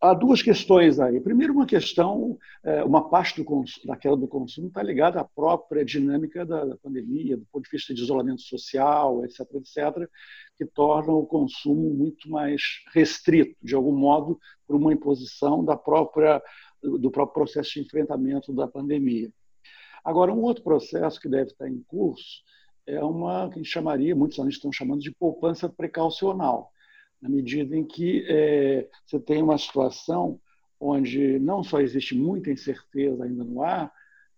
há 0.01 0.15
duas 0.15 0.43
questões 0.43 1.01
aí. 1.01 1.21
Primeiro, 1.21 1.53
uma 1.53 1.67
questão, 1.67 2.39
é, 2.63 2.85
uma 2.85 3.09
parte 3.09 3.43
do 3.43 3.65
da 3.85 3.97
queda 3.97 4.17
do 4.17 4.29
consumo 4.29 4.69
está 4.69 4.83
ligada 4.83 5.21
à 5.21 5.25
própria 5.25 5.85
dinâmica 5.85 6.45
da, 6.45 6.77
pandemia, 6.77 7.37
do 7.37 7.47
ponto 7.51 7.65
de 7.65 7.71
vista 7.71 7.95
de 7.95 8.03
isolamento 8.03 8.43
social, 8.43 9.25
etc., 9.25 9.41
etc., 9.55 10.09
que 10.57 10.65
torna 10.65 11.13
o 11.13 11.27
consumo 11.27 11.95
muito 11.95 12.31
mais 12.31 12.63
restrito, 12.95 13.57
de 13.63 13.75
algum 13.75 13.97
modo, 13.97 14.39
por 14.67 14.77
uma 14.77 14.93
imposição 14.93 15.65
da 15.65 15.77
própria, 15.77 16.43
do 16.99 17.11
próprio 17.11 17.35
processo 17.35 17.75
de 17.75 17.81
enfrentamento 17.81 18.53
da 18.53 18.67
pandemia. 18.67 19.31
Agora, 20.05 20.33
um 20.33 20.43
outro 20.43 20.63
processo 20.63 21.21
que 21.21 21.29
deve 21.29 21.51
estar 21.51 21.69
em 21.69 21.83
curso 21.83 22.43
é 22.87 23.03
uma 23.03 23.49
que 23.49 23.55
a 23.55 23.57
gente 23.59 23.71
chamaria, 23.71 24.15
muitos 24.15 24.39
anos 24.39 24.55
estão 24.55 24.71
chamando 24.71 25.01
de 25.01 25.11
poupança 25.11 25.69
precaucional 25.69 26.71
na 27.21 27.29
medida 27.29 27.77
em 27.77 27.85
que 27.85 28.25
é, 28.29 28.89
você 29.05 29.19
tem 29.19 29.43
uma 29.43 29.59
situação 29.59 30.41
onde 30.79 31.39
não 31.39 31.63
só 31.63 31.81
existe 31.81 32.15
muita 32.15 32.51
incerteza 32.51 33.25
ainda 33.25 33.43
no 33.43 33.63
ar, 33.63 33.93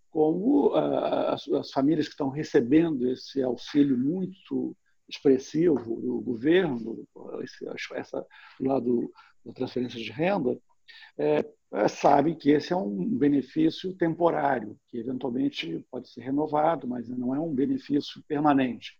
como 0.09 0.73
ah, 0.73 1.33
as, 1.33 1.47
as, 1.49 1.71
famílias 1.71 2.07
que 2.07 2.13
estão 2.13 2.29
recebendo 2.29 3.09
esse 3.11 3.43
auxílio 3.43 3.97
muito 3.97 4.75
expressivo 5.07 5.99
do 6.01 6.21
governo, 6.21 7.05
esse, 7.43 7.67
essa, 7.93 8.25
do 8.59 9.11
da 9.45 9.53
transferência 9.53 9.99
de 9.99 10.11
renda, 10.11 10.59
é, 11.17 11.45
é, 11.73 11.87
sabem 11.87 12.35
que 12.35 12.51
esse 12.51 12.73
é 12.73 12.75
um 12.75 13.05
benefício 13.17 13.93
temporário, 13.93 14.79
que 14.87 14.97
eventualmente 14.97 15.85
pode 15.91 16.09
ser 16.09 16.21
renovado, 16.21 16.87
mas 16.87 17.07
não 17.09 17.35
é 17.35 17.39
um 17.39 17.53
benefício 17.53 18.23
permanente. 18.27 18.97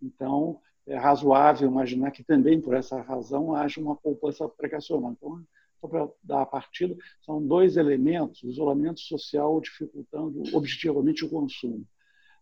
Então, 0.00 0.60
é 0.86 0.96
razoável 0.96 1.68
imaginar 1.68 2.10
que 2.10 2.22
também, 2.22 2.60
por 2.60 2.74
essa 2.74 3.00
razão, 3.00 3.54
haja 3.54 3.80
uma 3.80 3.96
poupança 3.96 4.48
precacional. 4.48 5.12
Então, 5.12 5.42
só 5.80 5.88
para 5.88 6.08
dar 6.22 6.42
a 6.42 6.46
partida, 6.46 6.96
são 7.24 7.44
dois 7.46 7.76
elementos: 7.76 8.42
o 8.42 8.48
isolamento 8.48 9.00
social 9.00 9.60
dificultando 9.60 10.42
objetivamente 10.54 11.24
o 11.24 11.30
consumo, 11.30 11.86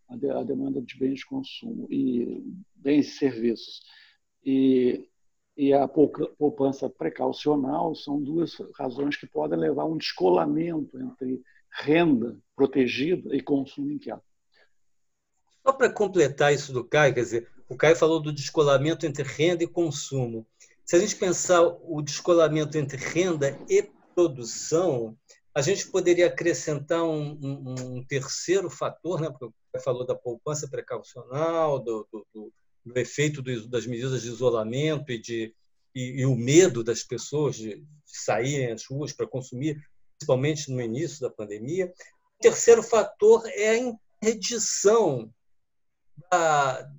a 0.08 0.42
demanda 0.42 0.80
de 0.82 0.98
bens 0.98 1.20
de 1.20 1.26
consumo 1.26 1.86
e 1.90 2.42
bens 2.74 3.08
e 3.08 3.18
serviços. 3.18 3.82
E, 4.44 5.08
e 5.56 5.72
a 5.72 5.86
poupança 5.86 6.88
precaucional 6.88 7.94
são 7.94 8.20
duas 8.20 8.56
razões 8.74 9.16
que 9.16 9.26
podem 9.26 9.58
levar 9.58 9.82
a 9.82 9.86
um 9.86 9.98
descolamento 9.98 10.98
entre 10.98 11.42
renda 11.70 12.38
protegida 12.56 13.34
e 13.34 13.42
consumo 13.42 13.90
inquieto. 13.90 14.22
Só 15.64 15.72
para 15.72 15.92
completar 15.92 16.52
isso 16.52 16.72
do 16.72 16.84
Caio, 16.84 17.14
quer 17.14 17.20
dizer, 17.20 17.48
o 17.68 17.76
Caio 17.76 17.96
falou 17.96 18.20
do 18.20 18.32
descolamento 18.32 19.06
entre 19.06 19.22
renda 19.22 19.62
e 19.62 19.68
consumo. 19.68 20.46
Se 20.84 20.96
a 20.96 20.98
gente 20.98 21.16
pensar 21.16 21.62
o 21.62 22.02
descolamento 22.02 22.76
entre 22.76 22.96
renda 22.96 23.56
e 23.68 23.82
produção, 24.14 25.16
a 25.54 25.62
gente 25.62 25.88
poderia 25.88 26.26
acrescentar 26.26 27.02
um, 27.02 27.38
um, 27.42 27.96
um 27.96 28.04
terceiro 28.04 28.68
fator, 28.68 29.20
né? 29.20 29.30
porque 29.30 29.44
o 29.44 29.54
Caio 29.72 29.84
falou 29.84 30.06
da 30.06 30.14
poupança 30.14 30.68
precaucional, 30.68 31.78
do, 31.78 32.06
do, 32.10 32.26
do 32.34 32.52
efeito 32.96 33.42
do, 33.42 33.68
das 33.68 33.86
medidas 33.86 34.22
de 34.22 34.28
isolamento 34.28 35.10
e, 35.10 35.18
de, 35.18 35.54
e, 35.94 36.20
e 36.20 36.26
o 36.26 36.34
medo 36.34 36.82
das 36.82 37.02
pessoas 37.02 37.56
de, 37.56 37.76
de 37.76 37.86
saírem 38.04 38.72
às 38.72 38.84
ruas 38.84 39.12
para 39.12 39.26
consumir, 39.26 39.82
principalmente 40.18 40.70
no 40.70 40.80
início 40.80 41.20
da 41.20 41.30
pandemia. 41.30 41.92
O 42.38 42.42
terceiro 42.42 42.82
fator 42.82 43.42
é 43.46 43.70
a 43.70 43.78
interdição 43.78 45.32
da, 46.30 46.90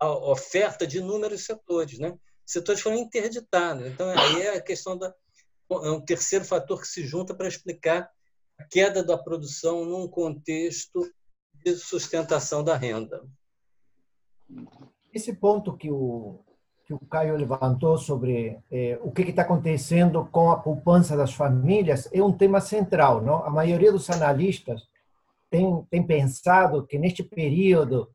oferta 0.00 0.86
de 0.86 0.98
inúmeros 0.98 1.44
setores. 1.44 1.98
Né? 1.98 2.16
Setores 2.44 2.80
foram 2.80 2.96
interditados. 2.96 3.86
Então, 3.86 4.08
aí 4.10 4.42
é 4.42 4.56
a 4.56 4.60
questão 4.60 4.96
da. 4.96 5.14
É 5.70 5.90
um 5.90 6.04
terceiro 6.04 6.44
fator 6.44 6.80
que 6.80 6.86
se 6.86 7.06
junta 7.06 7.34
para 7.34 7.48
explicar 7.48 8.10
a 8.58 8.64
queda 8.64 9.02
da 9.02 9.16
produção 9.16 9.86
num 9.86 10.06
contexto 10.06 11.10
de 11.64 11.76
sustentação 11.76 12.62
da 12.62 12.76
renda. 12.76 13.24
Esse 15.12 15.34
ponto 15.34 15.76
que 15.76 15.90
o, 15.90 16.40
que 16.84 16.94
o 16.94 16.98
Caio 16.98 17.36
levantou 17.36 17.98
sobre 17.98 18.58
eh, 18.70 18.98
o 19.02 19.10
que 19.10 19.22
está 19.22 19.42
acontecendo 19.42 20.26
com 20.32 20.50
a 20.50 20.58
poupança 20.58 21.16
das 21.16 21.34
famílias 21.34 22.08
é 22.12 22.22
um 22.22 22.32
tema 22.32 22.60
central. 22.60 23.20
Não? 23.20 23.44
A 23.44 23.50
maioria 23.50 23.92
dos 23.92 24.08
analistas 24.10 24.88
tem, 25.50 25.84
tem 25.90 26.02
pensado 26.02 26.86
que 26.86 26.98
neste 26.98 27.22
período 27.22 28.08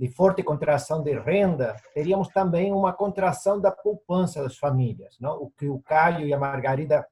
de 0.00 0.08
forte 0.08 0.42
contração 0.42 1.02
de 1.02 1.12
renda, 1.12 1.76
teríamos 1.92 2.28
também 2.28 2.72
uma 2.72 2.90
contração 2.90 3.60
da 3.60 3.70
poupança 3.70 4.42
das 4.42 4.56
famílias. 4.56 5.18
Não? 5.20 5.42
O 5.42 5.50
que 5.50 5.68
o 5.68 5.78
Caio 5.80 6.26
e 6.26 6.32
a 6.32 6.38
Margarida 6.38 7.06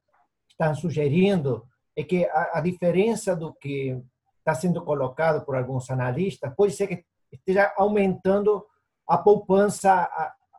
estão 0.49 0.73
sugerindo 0.73 1.67
é 1.95 2.03
que 2.03 2.25
a, 2.25 2.57
a 2.57 2.61
diferença 2.61 3.35
do 3.35 3.53
que 3.53 3.95
está 4.39 4.55
sendo 4.55 4.83
colocado 4.83 5.45
por 5.45 5.55
alguns 5.55 5.87
analistas 5.91 6.51
pode 6.55 6.73
ser 6.73 6.87
que 6.87 7.05
esteja 7.31 7.71
aumentando 7.77 8.65
a 9.09 9.17
poupança, 9.17 10.07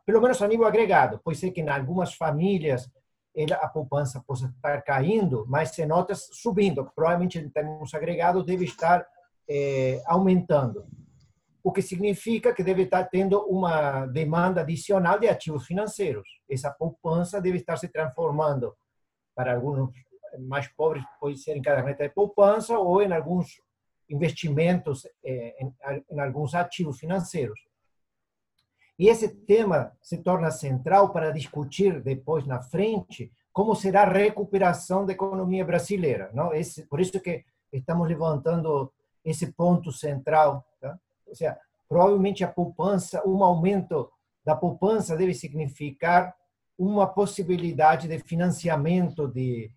pelo 0.05 0.21
menos 0.21 0.41
a 0.41 0.47
nível 0.47 0.67
agregado. 0.67 1.19
Pode 1.23 1.37
ser 1.37 1.51
que 1.51 1.61
em 1.61 1.69
algumas 1.69 2.13
famílias 2.13 2.91
a 3.61 3.67
poupança 3.69 4.21
possa 4.27 4.47
estar 4.47 4.81
caindo, 4.81 5.45
mas 5.47 5.77
em 5.79 5.89
outras 5.89 6.27
subindo. 6.33 6.91
Provavelmente 6.93 7.39
em 7.39 7.49
termos 7.49 7.93
agregados 7.93 8.45
deve 8.45 8.65
estar 8.65 9.07
eh, 9.49 10.01
aumentando 10.05 10.85
o 11.63 11.71
que 11.71 11.81
significa 11.81 12.53
que 12.53 12.63
deve 12.63 12.83
estar 12.83 13.05
tendo 13.05 13.39
uma 13.47 14.05
demanda 14.07 14.61
adicional 14.61 15.17
de 15.17 15.29
ativos 15.29 15.65
financeiros. 15.65 16.27
Essa 16.49 16.71
poupança 16.71 17.39
deve 17.39 17.57
estar 17.57 17.77
se 17.77 17.87
transformando 17.87 18.75
para 19.33 19.53
alguns 19.53 19.91
mais 20.39 20.67
pobres 20.67 21.03
pode 21.19 21.37
ser 21.37 21.55
em 21.55 21.61
caderneta 21.61 22.07
de 22.07 22.13
poupança 22.13 22.77
ou 22.77 23.01
em 23.01 23.11
alguns 23.11 23.61
investimentos 24.09 25.07
eh, 25.23 25.55
em 26.09 26.19
alguns 26.19 26.53
ativos 26.53 26.99
financeiros. 26.99 27.59
E 29.01 29.09
esse 29.09 29.27
tema 29.27 29.91
se 29.99 30.19
torna 30.19 30.51
central 30.51 31.09
para 31.11 31.31
discutir 31.31 31.99
depois 32.03 32.45
na 32.45 32.61
frente 32.61 33.31
como 33.51 33.73
será 33.73 34.03
a 34.03 34.13
recuperação 34.13 35.07
da 35.07 35.11
economia 35.11 35.65
brasileira. 35.65 36.29
Não? 36.35 36.53
Esse, 36.53 36.85
por 36.85 37.01
isso 37.01 37.19
que 37.19 37.43
estamos 37.73 38.07
levantando 38.07 38.93
esse 39.25 39.53
ponto 39.53 39.91
central. 39.91 40.63
Tá? 40.79 40.99
ou 41.25 41.33
seja, 41.33 41.57
provavelmente 41.89 42.43
a 42.43 42.47
poupança, 42.47 43.27
um 43.27 43.43
aumento 43.43 44.07
da 44.45 44.55
poupança 44.55 45.17
deve 45.17 45.33
significar 45.33 46.35
uma 46.77 47.07
possibilidade 47.07 48.07
de 48.07 48.19
financiamento 48.19 49.27
de 49.27 49.71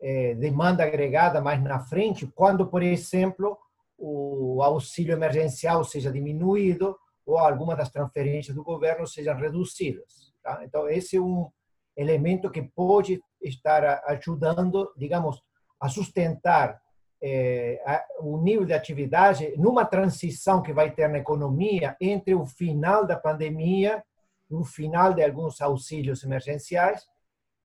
eh, 0.00 0.34
demanda 0.34 0.82
agregada 0.82 1.40
mais 1.40 1.62
na 1.62 1.78
frente, 1.78 2.26
quando, 2.26 2.66
por 2.66 2.82
exemplo, 2.82 3.56
o 3.96 4.60
auxílio 4.64 5.12
emergencial 5.12 5.84
seja 5.84 6.10
diminuído 6.10 6.98
ou 7.26 7.38
alguma 7.38 7.74
das 7.74 7.90
transferências 7.90 8.54
do 8.54 8.62
governo 8.62 9.06
sejam 9.06 9.36
reduzidas. 9.36 10.32
Tá? 10.42 10.60
Então, 10.64 10.88
esse 10.88 11.16
é 11.16 11.20
um 11.20 11.50
elemento 11.96 12.50
que 12.50 12.62
pode 12.62 13.22
estar 13.40 14.02
ajudando, 14.06 14.92
digamos, 14.96 15.42
a 15.80 15.88
sustentar 15.88 16.80
é, 17.22 17.80
o 18.20 18.36
nível 18.36 18.66
de 18.66 18.74
atividade 18.74 19.54
numa 19.56 19.84
transição 19.84 20.60
que 20.60 20.72
vai 20.72 20.90
ter 20.90 21.08
na 21.08 21.18
economia 21.18 21.96
entre 22.00 22.34
o 22.34 22.44
final 22.44 23.06
da 23.06 23.16
pandemia, 23.16 24.02
o 24.50 24.64
final 24.64 25.14
de 25.14 25.22
alguns 25.22 25.60
auxílios 25.60 26.22
emergenciais 26.22 27.06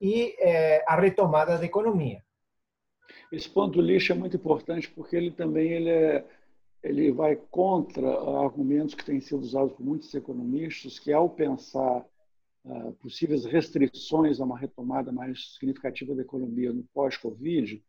e 0.00 0.34
é, 0.38 0.82
a 0.86 0.98
retomada 0.98 1.58
da 1.58 1.64
economia. 1.64 2.22
Esse 3.30 3.48
ponto 3.48 3.74
do 3.74 3.82
lixo 3.82 4.12
é 4.12 4.14
muito 4.14 4.36
importante 4.36 4.90
porque 4.90 5.14
ele 5.14 5.30
também 5.30 5.70
ele, 5.70 5.90
é, 5.90 6.24
ele 6.82 7.12
vai 7.12 7.36
contra 7.36 8.08
argumentos 8.42 8.94
que 8.94 9.04
têm 9.04 9.20
sido 9.20 9.40
usados 9.40 9.72
por 9.72 9.84
muitos 9.84 10.14
economistas, 10.14 10.98
que 10.98 11.12
ao 11.12 11.28
pensar 11.28 12.06
uh, 12.64 12.92
possíveis 12.94 13.44
restrições 13.44 14.40
a 14.40 14.44
uma 14.44 14.58
retomada 14.58 15.12
mais 15.12 15.54
significativa 15.54 16.14
da 16.14 16.22
economia 16.22 16.72
no 16.72 16.84
pós-Covid, 16.94 17.82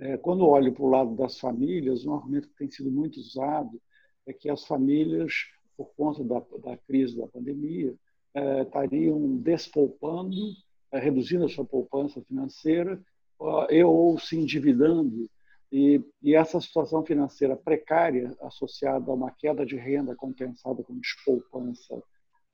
é, 0.00 0.16
quando 0.16 0.46
olho 0.46 0.72
para 0.72 0.82
o 0.82 0.88
lado 0.88 1.14
das 1.14 1.38
famílias, 1.38 2.06
um 2.06 2.14
argumento 2.14 2.48
que 2.48 2.56
tem 2.56 2.70
sido 2.70 2.90
muito 2.90 3.20
usado 3.20 3.80
é 4.26 4.32
que 4.32 4.48
as 4.48 4.64
famílias, 4.64 5.32
por 5.76 5.90
conta 5.94 6.24
da, 6.24 6.40
da 6.62 6.76
crise 6.78 7.18
da 7.18 7.26
pandemia, 7.26 7.94
é, 8.32 8.62
estariam 8.62 9.36
despoupando, 9.36 10.36
é, 10.90 10.98
reduzindo 10.98 11.44
a 11.44 11.48
sua 11.50 11.66
poupança 11.66 12.22
financeira 12.22 13.00
ou 13.38 14.18
se 14.18 14.36
endividando. 14.36 15.28
E, 15.72 16.02
e, 16.22 16.34
essa 16.34 16.60
situação 16.60 17.04
financeira 17.04 17.56
precária, 17.56 18.36
associada 18.42 19.10
a 19.10 19.14
uma 19.14 19.30
queda 19.30 19.64
de 19.64 19.76
renda 19.76 20.16
compensada 20.16 20.82
com 20.82 20.98
despoupança 20.98 22.02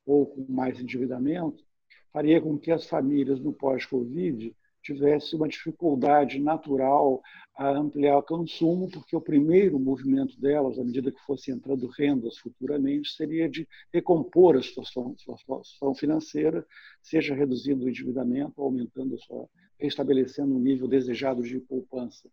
ou 0.04 0.26
com 0.26 0.46
mais 0.49 0.78
endividamento, 0.80 1.64
faria 2.12 2.40
com 2.40 2.58
que 2.58 2.70
as 2.70 2.87
famílias 2.87 3.40
no 3.40 3.52
pós-Covid 3.52 4.54
tivesse 4.82 5.35
uma 5.35 5.49
dificuldade 5.49 6.38
natural 6.38 7.20
a 7.56 7.70
ampliar 7.70 8.18
o 8.18 8.23
consumo, 8.23 8.88
porque 8.88 9.16
o 9.16 9.20
primeiro 9.20 9.80
movimento 9.80 10.38
delas, 10.40 10.78
à 10.78 10.85
medida 10.85 11.11
que 11.11 11.20
fosse 11.23 11.50
entrando 11.50 11.88
rendas 11.88 12.38
futuramente, 12.38 13.11
seria 13.11 13.49
de 13.49 13.66
recompor 13.92 14.56
a 14.56 14.62
situação, 14.62 15.16
a 15.28 15.37
situação 15.37 15.94
financeira, 15.94 16.64
seja 17.02 17.35
reduzindo 17.35 17.85
o 17.85 17.88
endividamento, 17.88 18.62
aumentando 18.62 19.18
sua 19.18 19.49
estabelecendo 19.78 20.54
um 20.54 20.58
nível 20.58 20.88
desejado 20.88 21.42
de 21.42 21.58
poupança. 21.61 22.30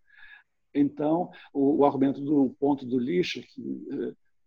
Então, 0.74 1.32
o, 1.54 1.78
o 1.78 1.86
argumento 1.86 2.20
do 2.20 2.56
ponto 2.60 2.86
do 2.86 2.98
lixo, 2.98 3.42
que 3.42 3.88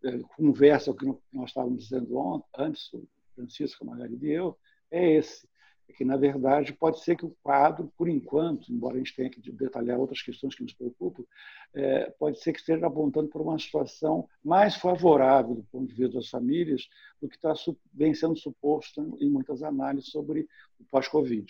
é, 0.05 0.19
conversa 0.37 0.93
com 0.93 1.11
o 1.11 1.15
que 1.15 1.23
nós 1.33 1.51
estávamos 1.51 1.85
dizendo 1.85 2.45
antes, 2.57 2.93
o 2.93 3.07
Francisco, 3.35 3.85
Margarida 3.85 4.27
e 4.27 4.31
eu, 4.31 4.57
é 4.91 5.15
esse. 5.15 5.49
É 5.89 5.93
que, 5.93 6.05
na 6.05 6.17
verdade, 6.17 6.73
pode 6.73 7.01
ser 7.01 7.17
que 7.17 7.25
o 7.25 7.37
quadro, 7.43 7.93
por 7.97 8.09
enquanto, 8.09 8.73
embora 8.73 8.97
a 8.97 8.99
gente 8.99 9.15
tenha 9.15 9.31
que 9.31 9.41
detalhar 9.53 10.01
outras 10.01 10.21
questões 10.21 10.55
que 10.55 10.65
nos 10.65 10.75
preocupam, 10.75 11.25
é, 11.73 12.11
pode 12.19 12.41
ser 12.41 12.53
que 12.53 12.59
esteja 12.59 12.87
apontando 12.87 13.29
para 13.29 13.43
uma 13.43 13.59
situação 13.59 14.29
mais 14.45 14.75
favorável 14.75 15.55
do 15.55 15.63
ponto 15.65 15.87
de 15.87 15.95
vista 15.95 16.19
das 16.19 16.29
famílias 16.29 16.89
do 17.21 17.29
que 17.29 17.37
está 17.37 17.55
vem 17.93 18.15
sendo 18.15 18.37
suposto 18.37 19.17
em 19.21 19.31
muitas 19.31 19.63
análises 19.63 20.11
sobre 20.11 20.49
o 20.81 20.85
pós-Covid 20.91 21.47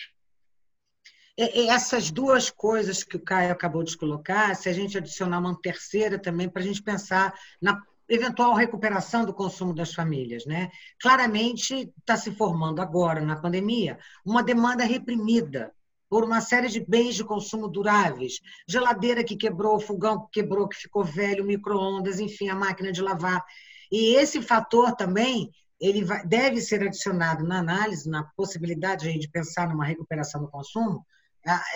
essas 1.36 2.10
duas 2.10 2.50
coisas 2.50 3.04
que 3.04 3.16
o 3.16 3.20
Caio 3.20 3.52
acabou 3.52 3.82
de 3.82 3.96
colocar, 3.96 4.54
se 4.56 4.68
a 4.68 4.72
gente 4.72 4.96
adicionar 4.96 5.38
uma 5.38 5.60
terceira 5.60 6.18
também, 6.18 6.48
para 6.48 6.62
a 6.62 6.64
gente 6.64 6.82
pensar 6.82 7.34
na 7.60 7.82
eventual 8.08 8.54
recuperação 8.54 9.24
do 9.24 9.34
consumo 9.34 9.74
das 9.74 9.92
famílias. 9.92 10.46
Né? 10.46 10.70
Claramente 11.00 11.92
está 11.98 12.16
se 12.16 12.30
formando 12.32 12.80
agora, 12.80 13.20
na 13.20 13.36
pandemia, 13.36 13.98
uma 14.24 14.42
demanda 14.42 14.84
reprimida 14.84 15.72
por 16.08 16.24
uma 16.24 16.40
série 16.40 16.68
de 16.68 16.80
bens 16.80 17.16
de 17.16 17.24
consumo 17.24 17.68
duráveis. 17.68 18.40
Geladeira 18.66 19.24
que 19.24 19.36
quebrou, 19.36 19.80
fogão 19.80 20.20
que 20.26 20.40
quebrou, 20.40 20.68
que 20.68 20.76
ficou 20.76 21.04
velho, 21.04 21.44
micro-ondas, 21.44 22.20
enfim, 22.20 22.48
a 22.48 22.54
máquina 22.54 22.92
de 22.92 23.02
lavar. 23.02 23.44
E 23.90 24.14
esse 24.14 24.40
fator 24.40 24.94
também 24.94 25.50
ele 25.80 26.04
vai, 26.04 26.24
deve 26.24 26.60
ser 26.60 26.82
adicionado 26.82 27.44
na 27.44 27.58
análise, 27.58 28.08
na 28.08 28.24
possibilidade 28.36 29.18
de 29.18 29.28
pensar 29.28 29.68
numa 29.68 29.84
recuperação 29.84 30.40
do 30.40 30.48
consumo, 30.48 31.04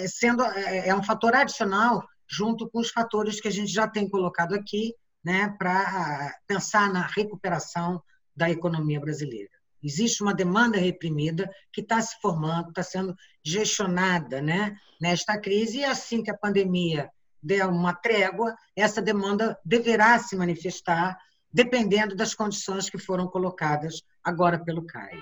sendo 0.08 0.42
é, 0.44 0.88
é 0.88 0.94
um 0.94 1.02
fator 1.02 1.34
adicional 1.34 2.06
junto 2.28 2.68
com 2.70 2.80
os 2.80 2.90
fatores 2.90 3.40
que 3.40 3.48
a 3.48 3.50
gente 3.50 3.72
já 3.72 3.88
tem 3.88 4.08
colocado 4.08 4.54
aqui, 4.54 4.94
né, 5.24 5.54
para 5.58 6.34
pensar 6.46 6.92
na 6.92 7.06
recuperação 7.06 8.02
da 8.34 8.48
economia 8.48 9.00
brasileira. 9.00 9.50
Existe 9.82 10.22
uma 10.22 10.34
demanda 10.34 10.78
reprimida 10.78 11.50
que 11.72 11.80
está 11.80 12.00
se 12.00 12.20
formando, 12.20 12.68
está 12.68 12.82
sendo 12.82 13.14
gestionada 13.42 14.40
né, 14.40 14.76
nesta 15.00 15.38
crise, 15.38 15.78
e 15.78 15.84
assim 15.84 16.22
que 16.22 16.30
a 16.30 16.36
pandemia 16.36 17.10
der 17.42 17.66
uma 17.66 17.94
trégua, 17.94 18.54
essa 18.76 19.00
demanda 19.00 19.58
deverá 19.64 20.18
se 20.18 20.36
manifestar, 20.36 21.18
dependendo 21.52 22.14
das 22.14 22.34
condições 22.34 22.88
que 22.88 22.98
foram 22.98 23.26
colocadas 23.26 24.02
agora 24.22 24.62
pelo 24.62 24.84
CAI. 24.84 25.18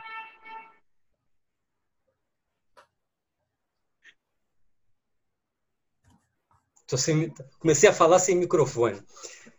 Sem, 6.97 7.33
comecei 7.59 7.89
a 7.89 7.93
falar 7.93 8.19
sem 8.19 8.37
microfone. 8.37 9.01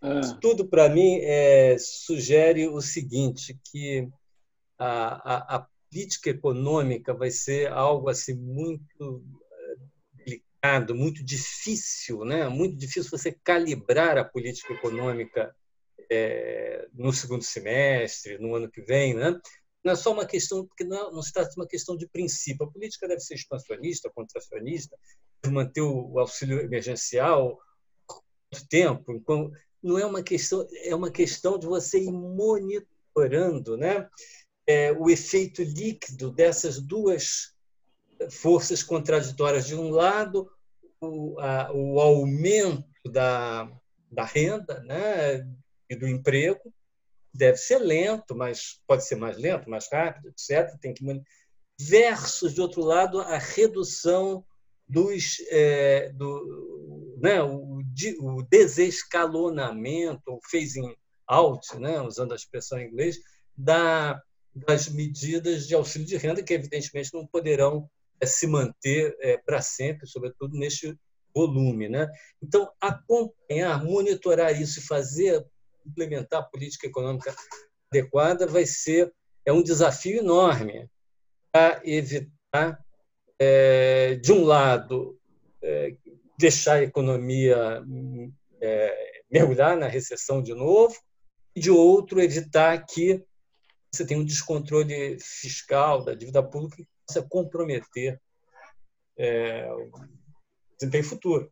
Ah. 0.02 0.22
Tudo, 0.42 0.68
para 0.68 0.90
mim, 0.90 1.20
é, 1.22 1.78
sugere 1.78 2.68
o 2.68 2.82
seguinte, 2.82 3.60
que 3.72 4.10
a, 4.78 5.34
a, 5.34 5.56
a, 5.58 5.68
política 5.92 6.30
econômica 6.30 7.14
vai 7.14 7.32
ser 7.32 7.72
algo 7.72 8.10
assim 8.10 8.36
muito 8.36 9.24
eh, 9.52 9.76
delicado, 10.14 10.94
muito 10.94 11.24
difícil, 11.24 12.24
né? 12.24 12.48
muito 12.48 12.78
difícil 12.78 13.10
você 13.10 13.32
calibrar 13.44 14.16
a 14.18 14.24
política 14.24 14.72
econômica 14.74 15.54
é, 16.12 16.88
no 16.94 17.12
segundo 17.12 17.44
semestre, 17.44 18.38
no 18.38 18.54
ano 18.54 18.70
que 18.70 18.82
vem, 18.82 19.16
né? 19.16 19.40
não 19.84 19.94
é 19.94 19.96
só 19.96 20.12
uma 20.14 20.26
questão, 20.26 20.66
porque 20.66 20.84
não, 20.84 21.12
não 21.12 21.22
se 21.22 21.32
trata 21.32 21.50
de 21.50 21.60
uma 21.60 21.68
questão 21.68 21.96
de 21.96 22.08
princípio. 22.08 22.66
A 22.66 22.72
política 22.72 23.08
deve 23.08 23.22
ser 23.22 23.36
expansionista, 23.36 24.12
contracionista, 24.14 24.98
manter 25.48 25.82
o 25.82 26.20
auxílio 26.20 26.60
emergencial 26.60 27.58
muito 28.52 28.68
tempo. 28.68 29.22
Não 29.82 29.98
é 29.98 30.06
uma 30.06 30.22
questão, 30.22 30.68
é 30.84 30.94
uma 30.94 31.12
questão 31.12 31.58
de 31.58 31.66
você 31.66 32.00
ir 32.00 32.12
monitorando, 32.12 33.78
né? 33.78 34.10
É, 34.68 34.92
o 34.92 35.10
efeito 35.10 35.64
líquido 35.64 36.32
dessas 36.32 36.80
duas 36.80 37.54
forças 38.30 38.84
contraditórias. 38.84 39.66
De 39.66 39.76
um 39.76 39.90
lado, 39.90 40.50
o, 41.00 41.40
a, 41.40 41.72
o 41.74 42.00
aumento 42.00 42.86
da, 43.10 43.72
da 44.12 44.26
renda 44.26 44.82
né, 44.82 45.48
e 45.90 45.96
do 45.96 46.08
emprego, 46.08 46.74
deve 47.34 47.58
ser 47.58 47.80
lento, 47.80 48.36
mas 48.36 48.82
pode 48.86 49.06
ser 49.06 49.16
mais 49.16 49.38
lento, 49.38 49.70
mais 49.70 49.88
rápido, 49.92 50.30
etc. 50.30 50.78
Tem 50.80 50.94
que 50.94 51.04
versus 51.80 52.54
de 52.54 52.62
outro 52.62 52.82
lado 52.82 53.22
a 53.22 53.38
redução 53.38 54.44
dos 54.90 55.38
é, 55.52 56.10
do, 56.14 57.18
né, 57.22 57.42
o, 57.44 57.80
o 58.22 58.44
desescalonamento, 58.50 60.22
o 60.28 60.40
phasing 60.50 60.96
out, 61.28 61.78
né, 61.78 62.02
usando 62.02 62.32
a 62.32 62.36
expressão 62.36 62.80
em 62.80 62.88
inglês, 62.88 63.20
da, 63.56 64.20
das 64.56 64.90
medidas 64.90 65.68
de 65.68 65.76
auxílio 65.76 66.08
de 66.08 66.18
renda 66.18 66.42
que 66.42 66.54
evidentemente 66.54 67.14
não 67.14 67.28
poderão 67.28 67.90
é, 68.20 68.26
se 68.26 68.48
manter 68.48 69.16
é, 69.20 69.38
para 69.38 69.62
sempre, 69.62 70.08
sobretudo 70.08 70.58
neste 70.58 70.98
volume, 71.34 71.88
né? 71.88 72.08
Então 72.42 72.72
acompanhar, 72.82 73.84
monitorar 73.84 74.60
isso 74.60 74.80
e 74.80 74.84
fazer 74.84 75.46
implementar 75.86 76.40
a 76.40 76.44
política 76.44 76.88
econômica 76.88 77.34
adequada 77.92 78.48
vai 78.48 78.66
ser 78.66 79.14
é 79.46 79.54
um 79.54 79.64
desafio 79.64 80.20
enorme 80.20 80.90
para 81.52 81.82
evitar, 81.84 82.84
é, 83.40 84.16
de 84.16 84.32
um 84.34 84.44
lado, 84.44 85.18
é, 85.62 85.96
deixar 86.38 86.76
a 86.76 86.84
economia 86.84 87.82
é, 88.62 89.22
mergulhar 89.32 89.78
na 89.78 89.88
recessão 89.88 90.42
de 90.42 90.54
novo, 90.54 90.96
e 91.56 91.60
de 91.60 91.72
outro, 91.72 92.22
evitar 92.22 92.86
que 92.86 93.24
você 93.92 94.06
tenha 94.06 94.20
um 94.20 94.26
descontrole 94.26 95.18
fiscal 95.20 96.04
da 96.04 96.14
dívida 96.14 96.44
pública 96.44 96.78
que 96.78 96.88
possa 97.08 97.24
comprometer 97.28 98.22
é, 99.18 99.68
o 99.72 99.92
desempenho 100.78 101.04
futuro. 101.04 101.52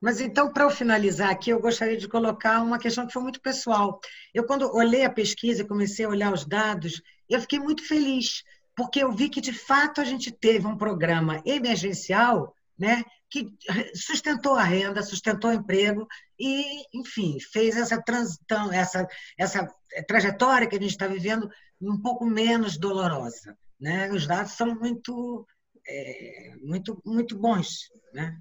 Mas 0.00 0.20
então, 0.20 0.50
para 0.52 0.64
eu 0.64 0.70
finalizar 0.70 1.30
aqui, 1.30 1.50
eu 1.50 1.60
gostaria 1.60 1.96
de 1.96 2.08
colocar 2.08 2.62
uma 2.62 2.78
questão 2.78 3.06
que 3.06 3.12
foi 3.12 3.22
muito 3.22 3.40
pessoal. 3.40 4.00
Eu, 4.32 4.46
quando 4.46 4.74
olhei 4.74 5.04
a 5.04 5.10
pesquisa, 5.10 5.64
comecei 5.64 6.06
a 6.06 6.08
olhar 6.08 6.32
os 6.32 6.46
dados, 6.46 7.02
eu 7.28 7.40
fiquei 7.40 7.58
muito 7.58 7.86
feliz, 7.86 8.42
porque 8.80 9.00
eu 9.00 9.12
vi 9.12 9.28
que, 9.28 9.42
de 9.42 9.52
fato, 9.52 10.00
a 10.00 10.04
gente 10.04 10.32
teve 10.32 10.66
um 10.66 10.74
programa 10.74 11.42
emergencial 11.44 12.54
né, 12.78 13.04
que 13.28 13.46
sustentou 13.94 14.54
a 14.54 14.64
renda, 14.64 15.02
sustentou 15.02 15.50
o 15.50 15.52
emprego 15.52 16.08
e, 16.38 16.82
enfim, 16.94 17.38
fez 17.38 17.76
essa, 17.76 18.00
transição, 18.00 18.72
essa, 18.72 19.06
essa 19.38 19.68
trajetória 20.08 20.66
que 20.66 20.76
a 20.76 20.80
gente 20.80 20.92
está 20.92 21.06
vivendo 21.06 21.50
um 21.78 22.00
pouco 22.00 22.24
menos 22.24 22.78
dolorosa. 22.78 23.54
Né? 23.78 24.10
Os 24.12 24.26
dados 24.26 24.52
são 24.52 24.74
muito, 24.74 25.46
é, 25.86 26.54
muito, 26.62 27.02
muito 27.04 27.36
bons. 27.36 27.92
Né? 28.14 28.34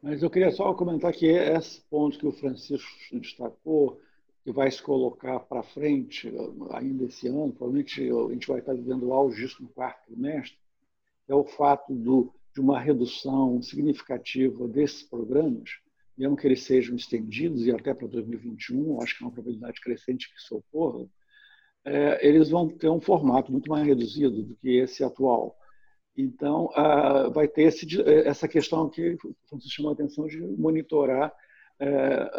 Mas 0.00 0.22
eu 0.22 0.30
queria 0.30 0.52
só 0.52 0.72
comentar 0.72 1.12
que 1.12 1.26
esse 1.26 1.82
ponto 1.90 2.18
que 2.18 2.26
o 2.26 2.32
Francisco 2.32 2.88
destacou, 3.12 4.00
que 4.44 4.52
vai 4.52 4.70
se 4.70 4.82
colocar 4.82 5.40
para 5.40 5.62
frente 5.62 6.30
ainda 6.72 7.06
esse 7.06 7.26
ano, 7.26 7.50
provavelmente 7.50 8.02
a 8.02 8.32
gente 8.32 8.46
vai 8.46 8.58
estar 8.58 8.74
vivendo 8.74 9.04
o 9.04 9.14
auge 9.14 9.42
disso 9.42 9.62
no 9.62 9.68
quarto 9.70 10.04
trimestre, 10.04 10.58
é 11.26 11.34
o 11.34 11.44
fato 11.44 11.94
do, 11.94 12.30
de 12.52 12.60
uma 12.60 12.78
redução 12.78 13.62
significativa 13.62 14.68
desses 14.68 15.02
programas, 15.02 15.70
mesmo 16.16 16.36
que 16.36 16.46
eles 16.46 16.62
sejam 16.62 16.94
estendidos 16.94 17.66
e 17.66 17.72
até 17.72 17.94
para 17.94 18.06
2021, 18.06 19.00
acho 19.00 19.16
que 19.16 19.24
é 19.24 19.26
uma 19.26 19.32
probabilidade 19.32 19.80
crescente 19.80 20.30
que 20.30 20.38
isso 20.38 20.56
ocorra, 20.56 21.08
é, 21.86 22.26
eles 22.26 22.50
vão 22.50 22.68
ter 22.68 22.90
um 22.90 23.00
formato 23.00 23.50
muito 23.50 23.70
mais 23.70 23.86
reduzido 23.86 24.42
do 24.42 24.54
que 24.56 24.76
esse 24.76 25.02
atual. 25.02 25.56
Então, 26.16 26.70
ah, 26.74 27.28
vai 27.28 27.48
ter 27.48 27.62
esse, 27.62 27.86
essa 28.24 28.46
questão 28.46 28.88
que 28.88 29.16
você 29.50 29.68
chamou 29.68 29.90
a 29.90 29.94
atenção 29.94 30.26
de 30.26 30.38
monitorar 30.38 31.34
é, 31.80 32.30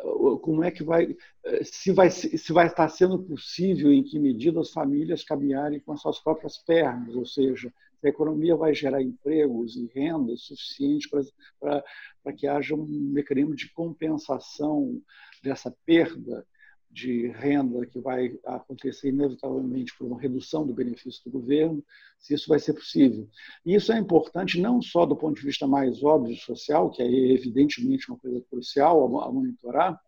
como 0.41 0.63
é 0.63 0.71
que 0.71 0.83
vai 0.83 1.15
se, 1.63 1.91
vai 1.91 2.09
se 2.09 2.53
vai 2.53 2.67
estar 2.67 2.87
sendo 2.89 3.19
possível 3.19 3.91
em 3.91 4.03
que 4.03 4.17
medida 4.17 4.59
as 4.59 4.71
famílias 4.71 5.23
caminharem 5.23 5.79
com 5.79 5.91
as 5.91 6.01
suas 6.01 6.19
próprias 6.19 6.57
pernas, 6.57 7.15
ou 7.15 7.25
seja, 7.25 7.71
se 7.99 8.07
a 8.07 8.09
economia 8.09 8.55
vai 8.55 8.73
gerar 8.73 9.01
empregos 9.01 9.75
e 9.75 9.89
rendas 9.93 10.43
suficientes 10.43 11.09
para 11.59 12.33
que 12.35 12.47
haja 12.47 12.75
um 12.75 12.85
mecanismo 12.85 13.55
de 13.55 13.71
compensação 13.71 15.01
dessa 15.43 15.75
perda 15.85 16.45
de 16.95 17.27
renda 17.27 17.85
que 17.85 17.99
vai 17.99 18.39
acontecer 18.45 19.09
inevitavelmente 19.09 19.93
por 19.97 20.07
uma 20.07 20.19
redução 20.19 20.65
do 20.65 20.73
benefício 20.73 21.21
do 21.25 21.31
governo, 21.31 21.83
se 22.17 22.33
isso 22.33 22.47
vai 22.47 22.57
ser 22.57 22.73
possível. 22.73 23.27
E 23.65 23.75
isso 23.75 23.91
é 23.91 23.99
importante 23.99 24.61
não 24.61 24.81
só 24.81 25.05
do 25.05 25.15
ponto 25.15 25.35
de 25.35 25.45
vista 25.45 25.67
mais 25.67 26.01
óbvio 26.01 26.37
social, 26.37 26.89
que 26.89 27.01
é 27.01 27.05
evidentemente 27.05 28.09
uma 28.09 28.17
coisa 28.17 28.41
crucial 28.49 29.19
a 29.21 29.31
monitorar 29.31 29.99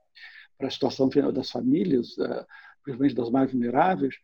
para 0.58 0.70
a 0.70 0.72
situação 0.72 1.10
das 1.10 1.52
famílias, 1.52 2.18
eh, 2.18 2.46
principalmente 2.82 3.16
das 3.16 3.30
mais 3.30 3.52
vulneráveis, 3.52 4.16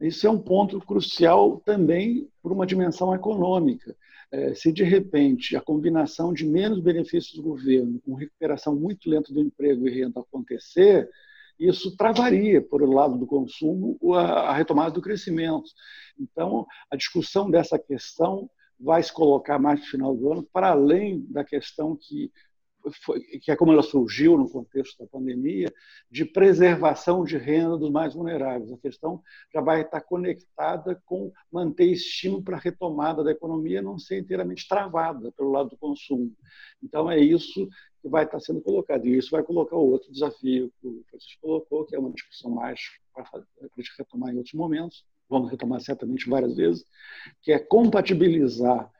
isso 0.00 0.26
é 0.26 0.30
um 0.30 0.38
ponto 0.38 0.80
crucial 0.80 1.60
também 1.66 2.28
por 2.42 2.50
uma 2.50 2.66
dimensão 2.66 3.14
econômica. 3.14 3.94
é, 4.32 4.54
se 4.54 4.72
de 4.72 4.82
repente 4.82 5.54
a 5.54 5.60
combinação 5.60 6.32
de 6.32 6.44
menos 6.44 6.80
benefícios 6.80 7.34
do 7.36 7.42
governo 7.42 8.00
com 8.04 8.14
recuperação 8.14 8.74
muito 8.74 9.08
lenta 9.08 9.32
do 9.32 9.40
emprego 9.40 9.86
e 9.86 9.90
renda 9.90 10.20
acontecer, 10.20 11.08
isso 11.58 11.96
travaria, 11.96 12.60
por 12.60 12.82
o 12.82 12.92
lado 12.92 13.16
do 13.16 13.26
consumo, 13.26 13.98
a 14.14 14.52
retomada 14.52 14.90
do 14.90 15.02
crescimento. 15.02 15.70
Então, 16.18 16.66
a 16.90 16.96
discussão 16.96 17.50
dessa 17.50 17.78
questão 17.78 18.50
vai 18.78 19.02
se 19.02 19.12
colocar 19.12 19.58
mais 19.58 19.80
no 19.80 19.86
final 19.86 20.16
do 20.16 20.32
ano, 20.32 20.48
para 20.52 20.70
além 20.70 21.24
da 21.30 21.42
questão 21.44 21.96
que 21.96 22.30
foi, 23.02 23.20
que 23.20 23.50
é 23.50 23.56
como 23.56 23.72
ela 23.72 23.82
surgiu 23.82 24.36
no 24.36 24.48
contexto 24.48 24.98
da 24.98 25.06
pandemia, 25.06 25.72
de 26.10 26.24
preservação 26.24 27.24
de 27.24 27.36
renda 27.36 27.76
dos 27.76 27.90
mais 27.90 28.14
vulneráveis. 28.14 28.72
A 28.72 28.78
questão 28.78 29.22
já 29.52 29.60
vai 29.60 29.82
estar 29.82 30.00
conectada 30.00 31.00
com 31.04 31.32
manter 31.50 31.86
estímulo 31.86 32.42
para 32.42 32.56
a 32.56 32.60
retomada 32.60 33.24
da 33.24 33.30
economia 33.30 33.82
não 33.82 33.98
ser 33.98 34.18
inteiramente 34.18 34.68
travada 34.68 35.32
pelo 35.32 35.50
lado 35.50 35.70
do 35.70 35.76
consumo. 35.76 36.32
Então, 36.82 37.10
é 37.10 37.18
isso 37.18 37.68
que 38.00 38.08
vai 38.08 38.24
estar 38.24 38.40
sendo 38.40 38.60
colocado. 38.60 39.06
E 39.06 39.16
isso 39.16 39.30
vai 39.30 39.42
colocar 39.42 39.76
outro 39.76 40.12
desafio 40.12 40.72
que 40.80 40.86
o 40.86 41.04
Francisco 41.10 41.40
colocou, 41.40 41.84
que 41.84 41.96
é 41.96 41.98
uma 41.98 42.12
discussão 42.12 42.50
mais 42.50 42.80
para 43.12 43.26
retomar 43.98 44.32
em 44.32 44.36
outros 44.36 44.54
momentos, 44.54 45.04
vamos 45.28 45.50
retomar 45.50 45.80
certamente 45.80 46.28
várias 46.28 46.54
vezes, 46.54 46.84
que 47.42 47.52
é 47.52 47.58
compatibilizar 47.58 48.90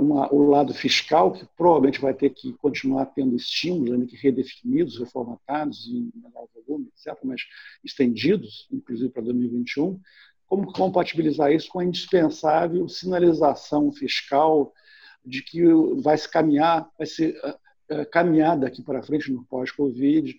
uma, 0.00 0.32
o 0.32 0.48
lado 0.48 0.72
fiscal, 0.74 1.32
que 1.32 1.46
provavelmente 1.56 2.00
vai 2.00 2.14
ter 2.14 2.30
que 2.30 2.52
continuar 2.54 3.06
tendo 3.06 3.36
estímulos, 3.36 3.92
ainda 3.92 4.06
que 4.06 4.16
redefinidos, 4.16 4.98
reformatados 4.98 5.86
em 5.88 6.10
menor 6.14 6.48
volume, 6.54 6.88
etc., 6.96 7.18
mas 7.24 7.42
estendidos, 7.84 8.66
inclusive 8.72 9.10
para 9.10 9.22
2021, 9.22 10.00
como 10.46 10.72
compatibilizar 10.72 11.52
isso 11.52 11.68
com 11.68 11.78
a 11.78 11.84
indispensável 11.84 12.88
sinalização 12.88 13.92
fiscal 13.92 14.72
de 15.24 15.42
que 15.42 15.62
vai 16.02 16.18
se 16.18 16.28
caminhar, 16.28 16.90
vai 16.98 17.06
ser 17.06 17.38
caminhar 18.10 18.58
daqui 18.58 18.82
para 18.82 19.02
frente 19.02 19.30
no 19.30 19.44
pós-Covid 19.44 20.36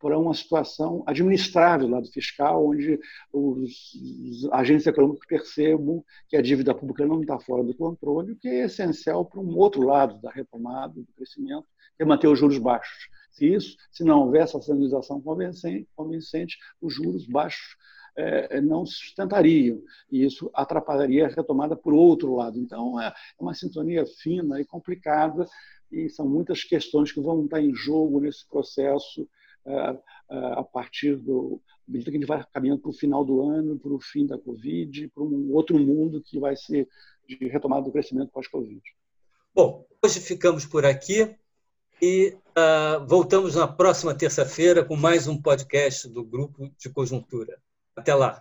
para 0.00 0.18
uma 0.18 0.32
situação 0.32 1.04
administrável 1.06 1.88
do 2.00 2.10
fiscal, 2.10 2.66
onde 2.66 2.98
os 3.32 4.48
agentes 4.50 4.86
econômicos 4.86 5.26
percebam 5.26 6.02
que 6.26 6.36
a 6.36 6.42
dívida 6.42 6.74
pública 6.74 7.06
não 7.06 7.20
está 7.20 7.38
fora 7.38 7.62
do 7.62 7.74
controle, 7.74 8.32
o 8.32 8.36
que 8.36 8.48
é 8.48 8.64
essencial 8.64 9.26
para 9.26 9.40
um 9.40 9.56
outro 9.56 9.82
lado 9.82 10.18
da 10.20 10.30
retomada, 10.30 10.94
do 10.94 11.12
crescimento, 11.14 11.66
que 11.96 12.02
é 12.02 12.06
manter 12.06 12.28
os 12.28 12.38
juros 12.38 12.58
baixos. 12.58 13.08
Se 13.30 13.46
isso, 13.46 13.76
se 13.92 14.02
não 14.02 14.22
houver 14.22 14.42
essa 14.42 14.60
sinalização 14.60 15.20
convincente, 15.20 16.58
os 16.80 16.94
juros 16.94 17.26
baixos 17.26 17.76
é, 18.16 18.60
não 18.60 18.86
se 18.86 18.94
sustentariam 18.94 19.82
e 20.10 20.24
isso 20.24 20.50
atrapalharia 20.54 21.26
a 21.26 21.28
retomada 21.28 21.76
por 21.76 21.92
outro 21.92 22.34
lado. 22.34 22.58
Então, 22.58 23.00
é 23.00 23.12
uma 23.38 23.54
sintonia 23.54 24.04
fina 24.06 24.60
e 24.60 24.64
complicada 24.64 25.46
e 25.92 26.08
são 26.08 26.26
muitas 26.26 26.64
questões 26.64 27.12
que 27.12 27.20
vão 27.20 27.44
estar 27.44 27.60
em 27.60 27.74
jogo 27.74 28.20
nesse 28.20 28.46
processo 28.48 29.22
é, 29.22 29.26
é, 29.26 29.39
a 30.28 30.62
partir 30.62 31.16
do 31.16 31.60
medida 31.86 32.10
que 32.10 32.16
a 32.16 32.20
gente 32.20 32.28
vai 32.28 32.44
caminhando 32.52 32.80
para 32.80 32.90
o 32.90 32.94
final 32.94 33.24
do 33.24 33.42
ano, 33.42 33.78
para 33.78 33.92
o 33.92 34.00
fim 34.00 34.26
da 34.26 34.38
Covid, 34.38 35.08
para 35.08 35.24
um 35.24 35.52
outro 35.52 35.78
mundo 35.78 36.22
que 36.22 36.38
vai 36.38 36.56
ser 36.56 36.88
de 37.26 37.48
retomada 37.48 37.82
do 37.82 37.92
crescimento 37.92 38.30
pós-Covid. 38.30 38.80
Bom, 39.54 39.84
hoje 40.02 40.20
ficamos 40.20 40.64
por 40.64 40.84
aqui 40.84 41.34
e 42.00 42.36
uh, 42.50 43.04
voltamos 43.06 43.56
na 43.56 43.66
próxima 43.66 44.14
terça-feira 44.14 44.84
com 44.84 44.96
mais 44.96 45.26
um 45.26 45.40
podcast 45.40 46.08
do 46.08 46.24
Grupo 46.24 46.70
de 46.78 46.88
Conjuntura. 46.88 47.60
Até 47.96 48.14
lá! 48.14 48.38